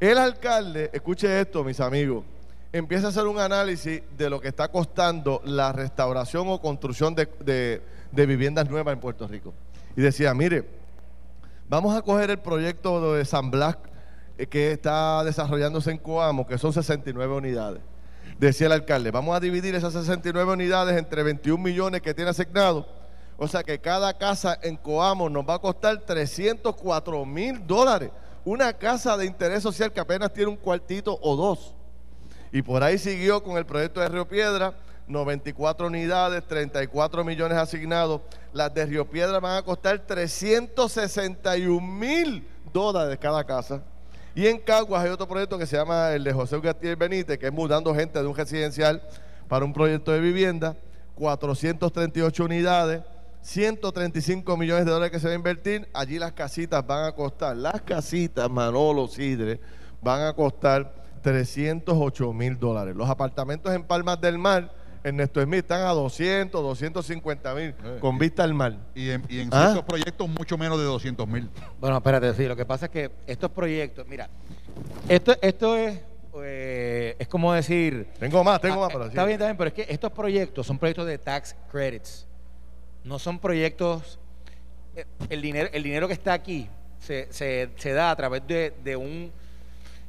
[0.00, 2.24] El alcalde, escuche esto, mis amigos,
[2.72, 7.28] empieza a hacer un análisis de lo que está costando la restauración o construcción de,
[7.44, 9.52] de- de viviendas nuevas en Puerto Rico.
[9.96, 10.64] Y decía, mire,
[11.68, 13.76] vamos a coger el proyecto de San Blas
[14.38, 17.80] eh, que está desarrollándose en Coamo, que son 69 unidades.
[18.38, 22.86] Decía el alcalde, vamos a dividir esas 69 unidades entre 21 millones que tiene asignado.
[23.36, 28.10] O sea que cada casa en Coamo nos va a costar 304 mil dólares.
[28.44, 31.74] Una casa de interés social que apenas tiene un cuartito o dos.
[32.52, 34.74] Y por ahí siguió con el proyecto de Río Piedra,
[35.06, 38.20] 94 unidades, 34 millones asignados.
[38.52, 43.82] Las de Río Piedra van a costar 361 mil dólares cada casa.
[44.34, 47.46] Y en Caguas hay otro proyecto que se llama el de José Gatier Benítez, que
[47.46, 49.02] es mudando gente de un residencial
[49.46, 50.74] para un proyecto de vivienda,
[51.16, 53.02] 438 unidades,
[53.42, 55.88] 135 millones de dólares que se va a invertir.
[55.92, 59.60] Allí las casitas van a costar, las casitas Manolo Sidre,
[60.00, 62.94] van a costar 308 mil dólares.
[62.96, 64.72] Los apartamentos en Palmas del Mar,
[65.04, 68.76] Ernesto Smith, están a 200, 250 mil, Eh, con vista al mar.
[68.94, 69.62] Y en, y en ¿Ah?
[69.72, 71.50] ciertos proyectos mucho menos de 200 mil.
[71.80, 74.30] Bueno, espérate, sí, lo que pasa es que estos proyectos, mira,
[75.08, 75.98] esto, esto es,
[76.44, 78.08] eh, es como decir...
[78.20, 79.26] Tengo más, tengo Ah, más, pero Está sí.
[79.26, 82.26] bien, está bien, pero es que estos proyectos son proyectos de tax credits.
[83.04, 84.18] No son proyectos.
[84.96, 86.68] eh, El dinero, el dinero que está aquí
[87.00, 89.32] se, se- se da a través de, de un.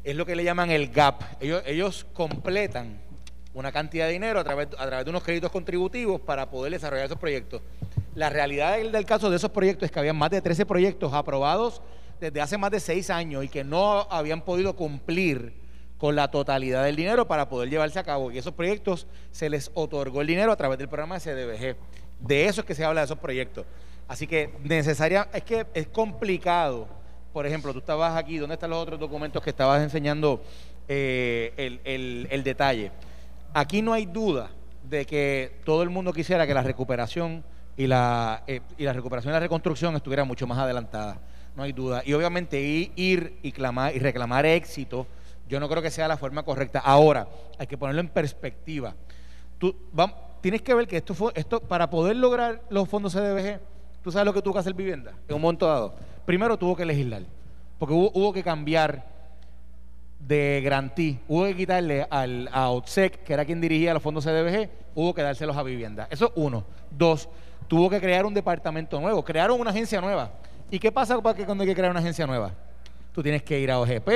[0.04, 1.22] Es lo que le llaman el GAP.
[1.42, 3.00] Ellos, ellos completan
[3.54, 7.06] una cantidad de dinero a través, a través de unos créditos contributivos para poder desarrollar
[7.06, 7.62] esos proyectos.
[8.16, 11.14] La realidad del, del caso de esos proyectos es que habían más de 13 proyectos
[11.14, 11.82] aprobados
[12.20, 15.54] desde hace más de 6 años y que no habían podido cumplir
[16.04, 18.30] con la totalidad del dinero para poder llevarse a cabo.
[18.30, 21.78] Y esos proyectos se les otorgó el dinero a través del programa de CDBG.
[22.20, 23.66] De eso es que se habla de esos proyectos.
[24.10, 26.90] Así que necesaria, es que es complicado.
[27.32, 30.44] Por ejemplo, tú estabas aquí, ¿dónde están los otros documentos que estabas enseñando
[30.90, 32.92] eh, el, el- el detalle?
[33.54, 34.50] Aquí no hay duda
[34.90, 37.46] de que todo el mundo quisiera que la recuperación
[37.78, 41.22] y la, eh, y la recuperación y la reconstrucción estuviera mucho más adelantada.
[41.56, 42.02] No hay duda.
[42.06, 45.08] Y obviamente i- ir y, clamar, y reclamar éxito,
[45.48, 46.80] yo no creo que sea la forma correcta.
[46.80, 47.28] Ahora,
[47.58, 48.96] hay que ponerlo en perspectiva.
[49.58, 53.60] Tú, vam- tienes que ver que esto fue, esto, para poder lograr los fondos CDBG,
[54.02, 55.94] tú sabes lo que tuvo que hacer vivienda en un momento dado.
[56.26, 57.24] Primero tuvo que legislar,
[57.78, 59.06] porque hubo, hubo que cambiar
[60.20, 61.20] de Grantí.
[61.28, 65.22] Hubo que quitarle al, a OTSEC, que era quien dirigía los fondos CDBG, hubo que
[65.22, 66.08] dárselos a vivienda.
[66.10, 66.64] Eso es uno.
[66.90, 67.28] Dos,
[67.68, 69.24] tuvo que crear un departamento nuevo.
[69.24, 70.32] Crearon una agencia nueva.
[70.72, 72.52] ¿Y qué pasa para que cuando hay que crear una agencia nueva?
[73.12, 74.08] Tú tienes que ir a OGP,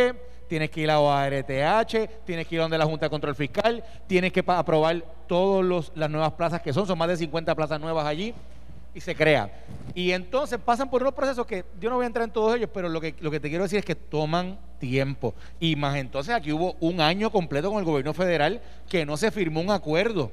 [0.47, 3.83] tienes que ir a OARTH, tienes que ir a donde la Junta de Control Fiscal,
[4.07, 8.05] tienes que aprobar todas las nuevas plazas que son, son más de 50 plazas nuevas
[8.05, 8.33] allí,
[8.97, 9.51] y se crea.
[9.93, 12.69] Y entonces pasan por unos procesos que yo no voy a entrar en todos ellos,
[12.73, 15.35] pero lo que, lo que te quiero decir es que toman tiempo.
[15.59, 19.29] Y más entonces aquí hubo un año completo con el gobierno federal que no se
[19.29, 20.31] firmó un acuerdo.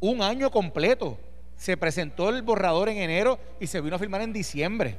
[0.00, 1.18] Un año completo.
[1.56, 4.96] Se presentó el borrador en enero y se vino a firmar en diciembre.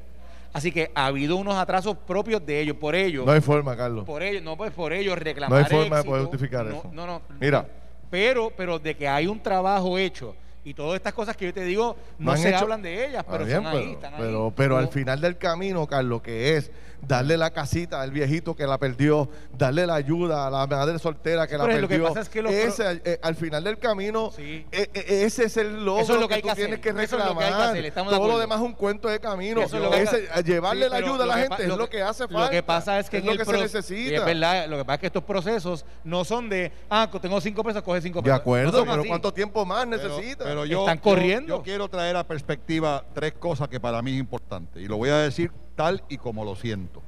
[0.52, 3.26] Así que ha habido unos atrasos propios de ellos, por ellos.
[3.26, 4.06] No hay forma, Carlos.
[4.06, 6.90] Por ellos, no, pues por ellos reclamar No hay forma de poder justificar No, eso.
[6.92, 7.22] No, no.
[7.40, 7.68] Mira.
[8.10, 11.64] Pero, pero de que hay un trabajo hecho y todas estas cosas que yo te
[11.64, 14.20] digo, no, se hecho- hablan de ellas, pero bien, son ahí, pero, están ahí.
[14.22, 18.68] pero, pero al final del camino, Carlos, que es darle la casita al viejito que
[18.68, 22.08] la perdió, darle la ayuda a la madre soltera que la Pero lo que perdió.
[22.10, 24.66] pasa es que los ese, eh, al final del camino, Sí.
[24.74, 26.82] eh, eh, ese es el logro Eso es lo que tú tienes hacer.
[26.82, 27.74] que es lo reclamar.
[27.74, 28.40] de Todo lo acuerdo.
[28.40, 29.62] demás es un cuento de camino.
[29.62, 32.44] Es Ese- llevarle Sí, la ayuda a la gente es lo que- hace falta.
[32.46, 34.12] Lo que pasa es que en lo el que se pro- necesita.
[34.12, 37.40] y es verdad, lo que pasa es que estos procesos no son de, ah, tengo
[37.40, 38.40] cinco pesos, coge cinco De pesos.
[38.42, 39.08] acuerdo, No son pero así.
[39.08, 40.49] ¿cuánto tiempo más Pero- necesita?
[40.50, 41.58] Pero yo, Están yo- corriendo.
[41.58, 44.82] Yo, quiero traer a perspectiva tres cosas que para mí es importante.
[44.82, 47.02] Y lo voy a decir tal y como lo siento.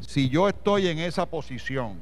[0.00, 1.98] Si yo estoy en esa posición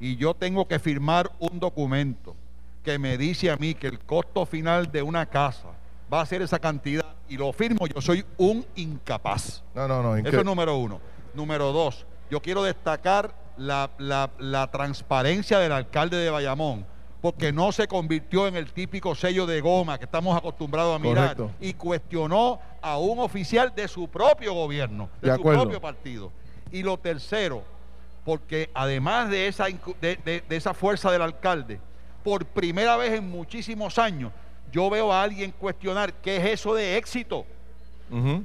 [0.00, 2.34] y yo tengo que firmar un documento
[2.82, 5.68] que me dice a mí que el costo final de una casa
[6.12, 9.62] va a ser esa cantidad y lo firmo, yo soy un incapaz.
[9.74, 10.16] no, no, no.
[10.16, 11.00] Eso es número uno.
[11.34, 16.86] Número dos, yo quiero destacar la, la- la transparencia del alcalde de Bayamón,
[17.20, 21.36] porque no se convirtió en el típico sello de goma que estamos acostumbrados a mirar
[21.36, 21.50] Correcto.
[21.60, 25.62] y cuestionó a un oficial de su propio gobierno, de, De su acuerdo.
[25.62, 26.30] propio partido.
[26.70, 27.62] Y lo tercero,
[28.24, 29.64] porque además de esa,
[30.00, 31.80] de, de- de esa fuerza del alcalde,
[32.22, 34.32] por primera vez en muchísimos años,
[34.70, 37.46] yo veo a alguien cuestionar qué es eso de éxito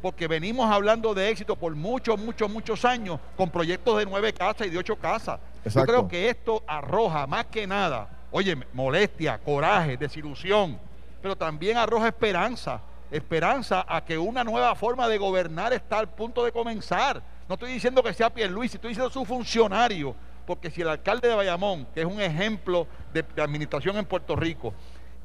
[0.02, 4.68] porque venimos hablando de éxito por muchos, muchos, muchos años con proyectos de nueve casas
[4.68, 5.40] y de ocho casas.
[5.64, 5.80] Exacto.
[5.80, 10.78] Yo creo que esto arroja más que nada, oye, molestia, coraje, desilusión,
[11.22, 16.44] pero también arroja esperanza, esperanza a que una nueva forma de gobernar está al punto
[16.44, 17.22] de comenzar.
[17.48, 20.16] No estoy diciendo que sea Pierluisi, estoy diciendo su funcionario,
[20.48, 24.36] porque si el alcalde de Bayamón, que es un ejemplo de, de administración en Puerto
[24.36, 24.74] Rico,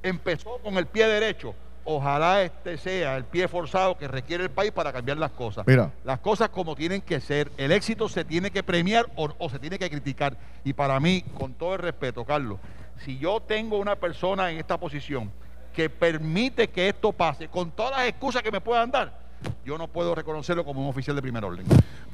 [0.02, 4.70] empezó con el pie derecho, ojalá este sea el pie forzado que requiere el país
[4.70, 5.66] para cambiar las cosas.
[5.66, 5.90] Mira.
[6.04, 7.50] Las cosas como tienen que ser.
[7.56, 10.36] El éxito se tiene que premiar o, o se tiene que criticar.
[10.62, 12.58] Y para mí, con todo el respeto, Carlos,
[13.04, 15.30] si yo tengo una persona en esta posición
[15.74, 19.18] que permite que esto pase, con todas las excusas que me puedan dar,
[19.64, 21.64] yo no puedo reconocerlo como un oficial de primer orden.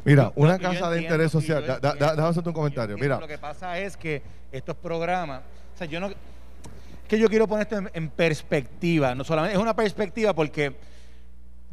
[0.04, 1.64] Mira, una casa de interés social.
[1.66, 2.96] Da- da- déjame hacerte un Yo comentario.
[2.98, 5.40] Mira, Lo que pasa es que estos programas,
[5.74, 6.10] o sea, yo no,
[7.08, 10.76] que yo quiero poner esto en, en perspectiva, no solamente es una perspectiva porque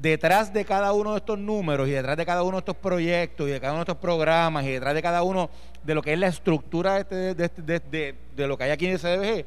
[0.02, 3.48] detrás de cada uno de estos números y detrás de cada uno de estos proyectos
[3.48, 5.50] y de cada uno de estos programas y detrás de cada uno
[5.84, 8.64] de lo que es la estructura de, este- de, este- de- de- de lo que
[8.64, 9.46] hay aquí en el CDBG,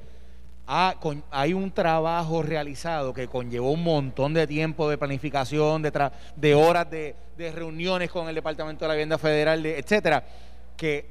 [1.31, 6.55] hay un trabajo realizado que conllevó un montón de tiempo de planificación, de, tra- de
[6.55, 10.25] horas de, reuniones con el Departamento de la Vivienda Federal, de- etcétera,
[10.77, 11.11] que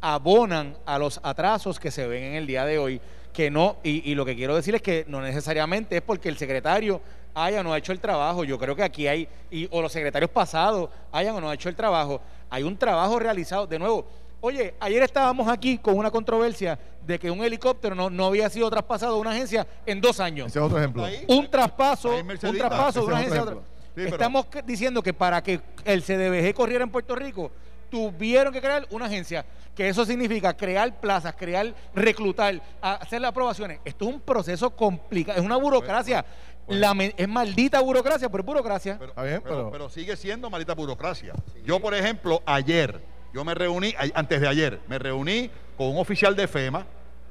[0.00, 3.00] abonan a los atrasos que se ven en el día de hoy.
[3.32, 6.36] Que no, y, y lo que quiero decir es que no necesariamente es porque el
[6.36, 7.00] secretario
[7.34, 8.44] haya o no ha hecho el trabajo.
[8.44, 11.68] Yo creo que aquí hay, y, o los secretarios pasados hayan o no ha hecho
[11.68, 12.20] el trabajo.
[12.50, 13.66] Hay un trabajo realizado.
[13.66, 14.06] De nuevo,
[14.40, 18.70] oye, ayer estábamos aquí con una controversia de que un helicóptero no, no había sido
[18.70, 21.04] traspasado a una agencia en dos años ese es otro ejemplo.
[21.04, 21.24] Ahí.
[21.28, 23.72] un traspaso, un traspaso de una agencia a otro otra.
[23.94, 27.50] Sí, Estamos diciendo que para que el CDBG corriera en Puerto Rico,
[27.90, 33.80] tuvieron que crear una agencia, que eso significa crear plazas, crear, reclutar, hacer las aprobaciones.
[33.84, 36.22] Esto es un proceso complicado, es una burocracia.
[36.22, 38.96] Pues, La es maldita burocracia, pero es burocracia.
[38.98, 41.32] Pero, Está bien, pero- pero- pero sigue siendo maldita burocracia.
[41.64, 43.00] Yo, por ejemplo, ayer,
[43.34, 46.86] yo me reuní, a- antes de ayer, me reuní con un oficial de FEMA,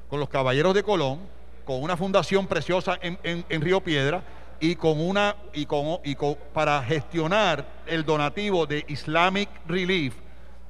[0.08, 1.20] con los Caballeros de Colón,
[1.64, 4.22] con una fundación preciosa en, en- en Río Piedra
[4.60, 10.14] y con una y con, y con- para gestionar el donativo de Islamic Relief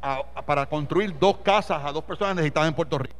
[0.00, 3.16] a- a- para construir dos casas a dos personas necesitadas en Puerto Rico.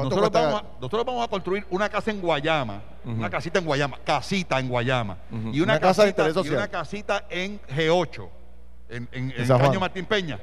[0.00, 3.64] ¿Cuánto Nosotros vamos, a, nosotros vamos a construir una casa en Guayama, una casita en
[3.64, 5.16] Guayama, casita en Guayama,
[5.52, 8.28] y una, Una casa de casita, y una casita en G8,
[8.90, 9.46] en, en, en.
[9.48, 10.38] Caño Martín Peña.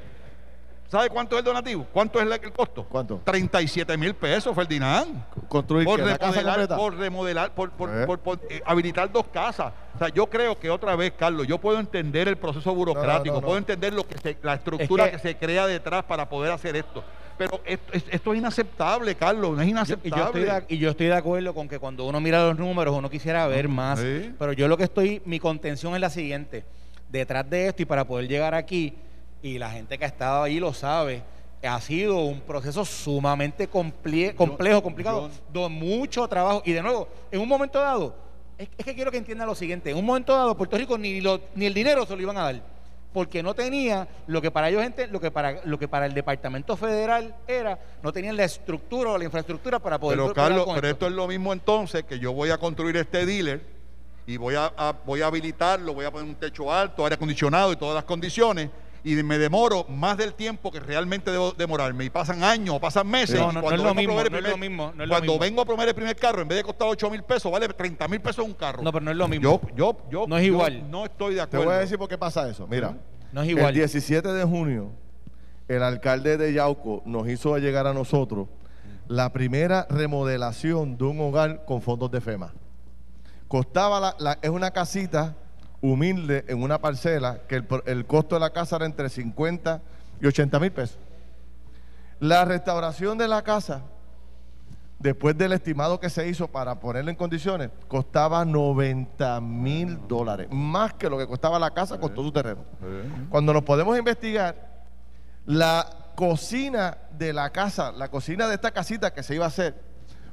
[0.90, 1.86] ¿Sabe cuánto es el donativo?
[1.92, 2.82] ¿Cuánto es el costo?
[2.88, 3.20] ¿Cuánto?
[3.22, 5.22] 37 mil pesos, Ferdinand.
[5.46, 6.76] Construir Por la casa remodelar, completa.
[6.78, 8.06] por remodelar, por, por- Eh.
[8.06, 9.70] por- por, eh, habilitar dos casas.
[9.94, 13.40] O sea, yo creo que otra vez, Carlos, yo puedo entender el proceso burocrático, no,
[13.42, 13.46] no.
[13.46, 16.52] puedo entender lo que se- la estructura Es que, que- se crea detrás para poder
[16.52, 17.04] hacer esto.
[17.38, 20.24] Pero esto, es- esto es inaceptable, Carlos, es Yo- y, yo inaceptable.
[20.24, 23.08] estoy de, y yo estoy de acuerdo con que cuando uno mira los números uno
[23.08, 24.00] quisiera ver más.
[24.00, 24.34] Sí.
[24.38, 26.64] Pero yo lo que estoy, mi contención es la siguiente.
[27.08, 28.94] Detrás de esto y para poder llegar aquí,
[29.40, 31.22] y la gente que ha estado ahí lo sabe,
[31.62, 34.36] ha sido un proceso sumamente complejo,
[34.82, 36.62] complicado, de mucho trabajo.
[36.64, 38.14] Y de nuevo, en un momento dado,
[38.58, 41.20] es, es que quiero que entiendan lo siguiente, en un momento dado Puerto Rico ni,
[41.20, 42.62] lo- ni el dinero se lo iban a dar.
[43.18, 46.14] Porque no tenía lo que para ellos gente, lo que para lo que para el
[46.14, 50.76] departamento federal era, no tenían la estructura o la infraestructura para poder Pero Carlos, con
[50.76, 53.60] pero esto es lo mismo entonces que yo voy a construir este dealer
[54.24, 57.72] y voy a, a- voy a habilitarlo, voy a poner un techo alto, aire acondicionado
[57.72, 58.70] y todas las condiciones
[59.08, 63.06] y me demoro más del tiempo que realmente debo demorarme y pasan años o pasan
[63.06, 63.36] meses.
[63.40, 64.50] No, y no, no cuando es lo vengo a mismo, proveer el no es lo
[64.58, 65.38] primer- mismo, no es lo Cuando mismo.
[65.44, 68.08] vengo a proveer el primer carro, en vez de costar 8 mil pesos, vale 30
[68.08, 68.82] mil pesos un carro.
[68.82, 69.42] No, pero no es lo mismo.
[69.42, 70.90] Yo, yo, yo, No es yo igual.
[70.90, 71.64] no estoy de Te acuerdo.
[71.66, 72.66] voy a decir por qué pasa eso.
[72.66, 72.96] Mira,
[73.32, 73.68] No es igual.
[73.68, 74.90] el 17 de junio,
[75.68, 78.48] el alcalde de Yauco nos hizo llegar a nosotros
[79.06, 82.52] la primera remodelación de un hogar con fondos de FEMA.
[83.48, 85.34] Costaba, la, la- es una casita
[85.80, 89.80] humilde en una parcela que el, el costo de la casa era entre 50
[90.20, 90.98] y 80 mil pesos.
[92.20, 93.82] La restauración de la casa,
[94.98, 100.94] después del estimado que se hizo para ponerla en condiciones, costaba 90 mil dólares, más
[100.94, 102.64] que lo que costaba la casa, costó su terreno.
[103.30, 104.68] Cuando nos podemos investigar,
[105.46, 109.80] la cocina de la casa, la cocina de esta casita que se iba a hacer,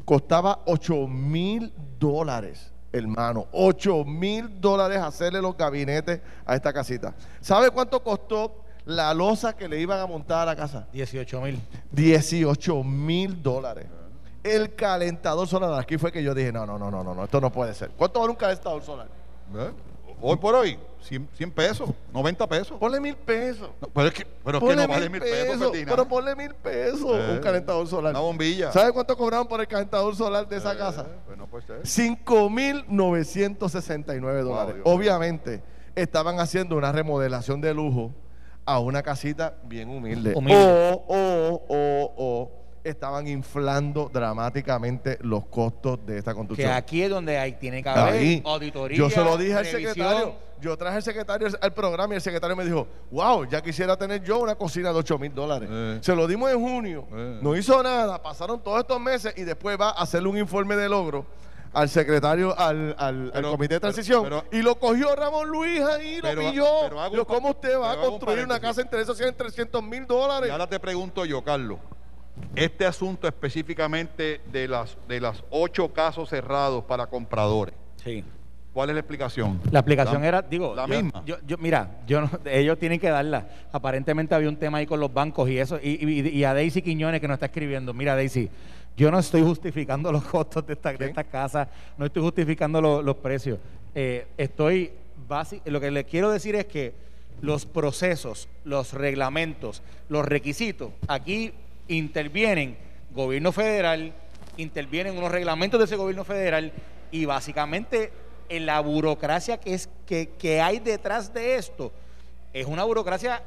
[0.03, 3.47] costaba 8 mil dólares, hermano.
[3.51, 7.13] 8 mil dólares hacerle los gabinetes a esta casita.
[7.41, 10.87] ¿Sabe cuánto costó la losa que le iban a montar a la casa?
[10.93, 11.61] 18 mil.
[11.91, 13.85] 18 mil dólares.
[14.43, 17.41] El calentador solar, aquí fue que yo dije, no, no, no, no, no, no, esto
[17.41, 17.89] no puede ser.
[17.97, 19.07] ¿Cuánto vale un calentador solar?
[19.55, 19.71] ¿Eh?
[20.21, 22.77] Hoy por hoy, 100, 100 pesos, 90 pesos.
[22.79, 23.69] Ponle mil pesos.
[23.81, 25.89] No, pero es que, pero es que no vale mil pesos, Ferdinand.
[25.89, 28.11] pero ponle mil pesos Eh, un calentador solar.
[28.11, 28.71] Una bombilla.
[28.71, 31.05] ¿Sabe cuánto cobraron por el calentador solar de esa Eh, casa?
[31.27, 31.81] pues no puede ser.
[31.83, 34.81] 5.969 dólares.
[34.83, 35.61] Obviamente,
[35.95, 38.11] estaban haciendo una remodelación de lujo
[38.65, 40.33] a una casita bien humilde.
[40.35, 40.99] Humilde.
[41.07, 42.51] O, o, o, o,
[42.85, 46.71] estaban inflando dramáticamente los costos de esta Que construcción.
[46.71, 48.41] aquí es donde hay, tiene que haber Ahí.
[48.45, 48.97] auditoría.
[48.97, 49.93] Yo se lo dije al revisión.
[49.93, 50.45] secretario.
[50.61, 54.23] Yo traje al secretario al programa y el secretario me dijo, wow, ya quisiera tener
[54.23, 55.67] yo una cocina de 8 mil dólares.
[55.71, 55.97] Eh.
[56.01, 57.39] Se lo dimos en junio, Eh.
[57.41, 60.87] no hizo nada, pasaron todos estos meses y después va a hacerle un informe de
[60.87, 61.25] logro
[61.73, 64.23] al secretario, al, al- comité de transición.
[64.23, 66.65] pero- y lo cogió Ramón Luis ahí, lo Pero- pilló.
[66.83, 70.47] pero hago ¿Cómo usted va a construir una casa entre esos 100, 300 mil dólares?
[70.47, 71.79] Y ahora te pregunto yo, Carlos.
[72.55, 77.75] Este asunto específicamente de las de las ocho casos cerrados para compradores.
[78.03, 78.23] Sí.
[78.73, 79.61] ¿Cuál es la explicación?
[79.71, 81.23] La aplicación La- era, digo, la yo- misma.
[81.25, 83.47] Yo, yo- mira, yo no- ellos tienen que darla.
[83.71, 85.79] Aparentemente había un tema ahí con los bancos y eso.
[85.81, 88.49] Y, y- y a Daisy Quiñones que nos está escribiendo, mira Daisy,
[88.97, 91.09] yo no estoy justificando los costos de esta, de ¿Quién?
[91.11, 93.59] esta casa, no estoy justificando lo- los precios.
[93.93, 94.91] Eh, estoy,
[95.29, 96.93] basi- lo que le quiero decir es que
[97.41, 101.53] los procesos, los reglamentos, los requisitos, aquí
[101.87, 102.77] intervienen
[103.11, 104.13] gobierno federal,
[104.57, 106.71] intervienen unos reglamentos de ese gobierno federal
[107.11, 108.11] y básicamente
[108.49, 111.91] en la burocracia que, es, que, que hay detrás de esto
[112.53, 113.41] es una burocracia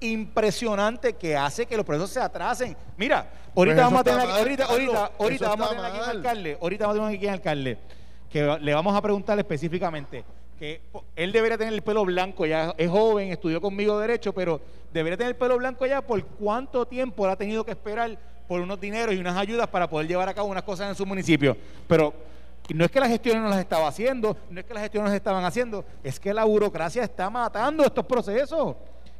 [0.00, 2.76] impresionante que hace que los procesos se atrasen.
[2.96, 5.98] Mira, ahorita Pues vamos a tener mal, ahorita, Carlos, ahorita, ahorita vamos a tener aquí
[5.98, 6.10] mal.
[6.10, 7.78] alcalde, ahorita vamos a tener aquí un alcalde
[8.30, 10.24] que le vamos a preguntar específicamente
[10.58, 10.80] que
[11.16, 14.60] él debería tener el pelo blanco ya, es joven, estudió conmigo derecho, pero
[14.92, 18.80] debería tener el pelo blanco ya por cuánto tiempo ha tenido que esperar por unos
[18.80, 21.56] dineros y unas ayudas para poder llevar a cabo unas cosas en su municipio.
[21.86, 22.12] Pero
[22.74, 25.10] no es que las gestiones no las estaba haciendo, no es que las gestiones no
[25.10, 28.76] las estaban haciendo, es que la burocracia está matando estos procesos.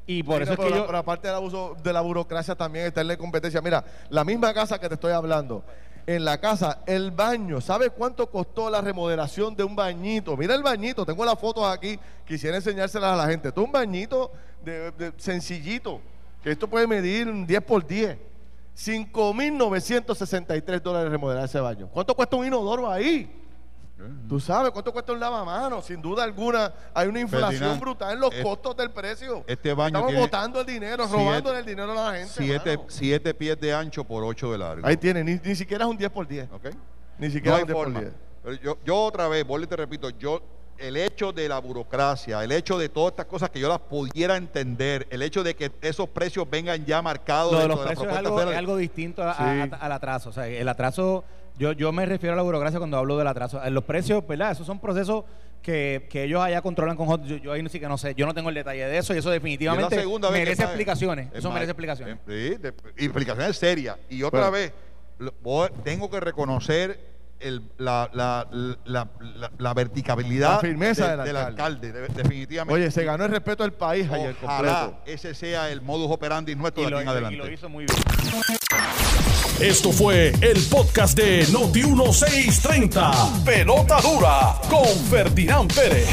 [0.06, 0.86] Y por Mira, eso es que la- yo...
[0.86, 3.60] pero aparte del abuso de la burocracia también está en la competencia.
[3.60, 5.62] Mira, la misma casa que te estoy hablando.
[6.08, 10.38] En la casa, el baño, ¿sabe cuánto costó la remodelación de un bañito?
[10.38, 13.48] Mira el bañito, tengo las fotos aquí, quisiera enseñárselas a la gente.
[13.48, 14.32] Esto es un bañito
[15.18, 16.00] sencillito,
[16.42, 18.16] que esto puede medir un 10 por 10.
[18.74, 21.90] 5.963 dólares remodelar ese baño.
[21.92, 23.30] ¿Cuánto cuesta un inodoro ahí?
[24.28, 25.84] Tú sabes cuánto cuesta un lavamanos.
[25.84, 29.42] Sin duda alguna, hay una inflación Ferdinand, brutal en los es- costos del precio.
[29.46, 32.32] este baño Estamos tiene botando el dinero, robándole el dinero a la gente.
[32.36, 34.86] Siete, siete pies de ancho por ocho de largo.
[34.86, 36.48] Ahí tiene, ni, ni siquiera es un 10 por 10.
[36.52, 36.66] ¿Ok?
[37.18, 38.00] Ni No siquiera hay es un 10 por forma.
[38.00, 38.12] 10.
[38.44, 40.42] Pero yo, yo otra vez, vuelvo y te repito, yo
[40.78, 44.36] el hecho de la burocracia, el hecho de todas estas cosas que yo las pudiera
[44.36, 47.84] entender, el hecho de que esos precios vengan ya marcados Lo de dentro los de
[47.84, 49.42] la precios es propuesta algo, federal, es algo distinto a- Sí.
[49.42, 50.28] a- al atraso.
[50.30, 51.24] O sea, el atraso
[51.58, 53.62] Yo, yo me refiero a la burocracia cuando hablo del atraso.
[53.64, 54.52] En los precios, ¿verdad?
[54.52, 55.24] Esos son procesos
[55.62, 57.24] que, que ellos allá controlan con Hot.
[57.24, 58.14] Yo, yo ahí no sí que no sé.
[58.14, 59.96] Yo no tengo el detalle de eso y eso definitivamente
[60.30, 61.28] merece explicaciones.
[61.32, 62.16] Es Eso más, merece explicaciones.
[62.28, 63.96] eh, Sí, de- y explicaciones serias.
[64.08, 64.72] Y otra vez,
[65.18, 68.46] lo- voy- tengo que reconocer el- la, la,
[68.84, 72.74] la, la- la verticabilidad La firmeza de- del alcalde, de- definitivamente.
[72.80, 74.98] Oye, se ganó el respeto del país ayer completo.
[75.06, 77.36] ese sea el modus operandi nuestro Y de lo, aquí en y adelante.
[77.38, 77.98] lo hizo muy bien.
[79.60, 83.12] Esto fue el podcast de Noti 1630.
[83.44, 86.08] Pelota dura con Ferdinand Pérez.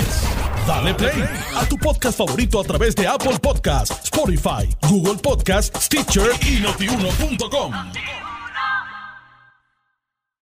[0.65, 1.23] Dale play
[1.55, 7.71] a tu podcast favorito a través de Apple Podcasts, Spotify, Google Podcasts, Stitcher y notiuno.com.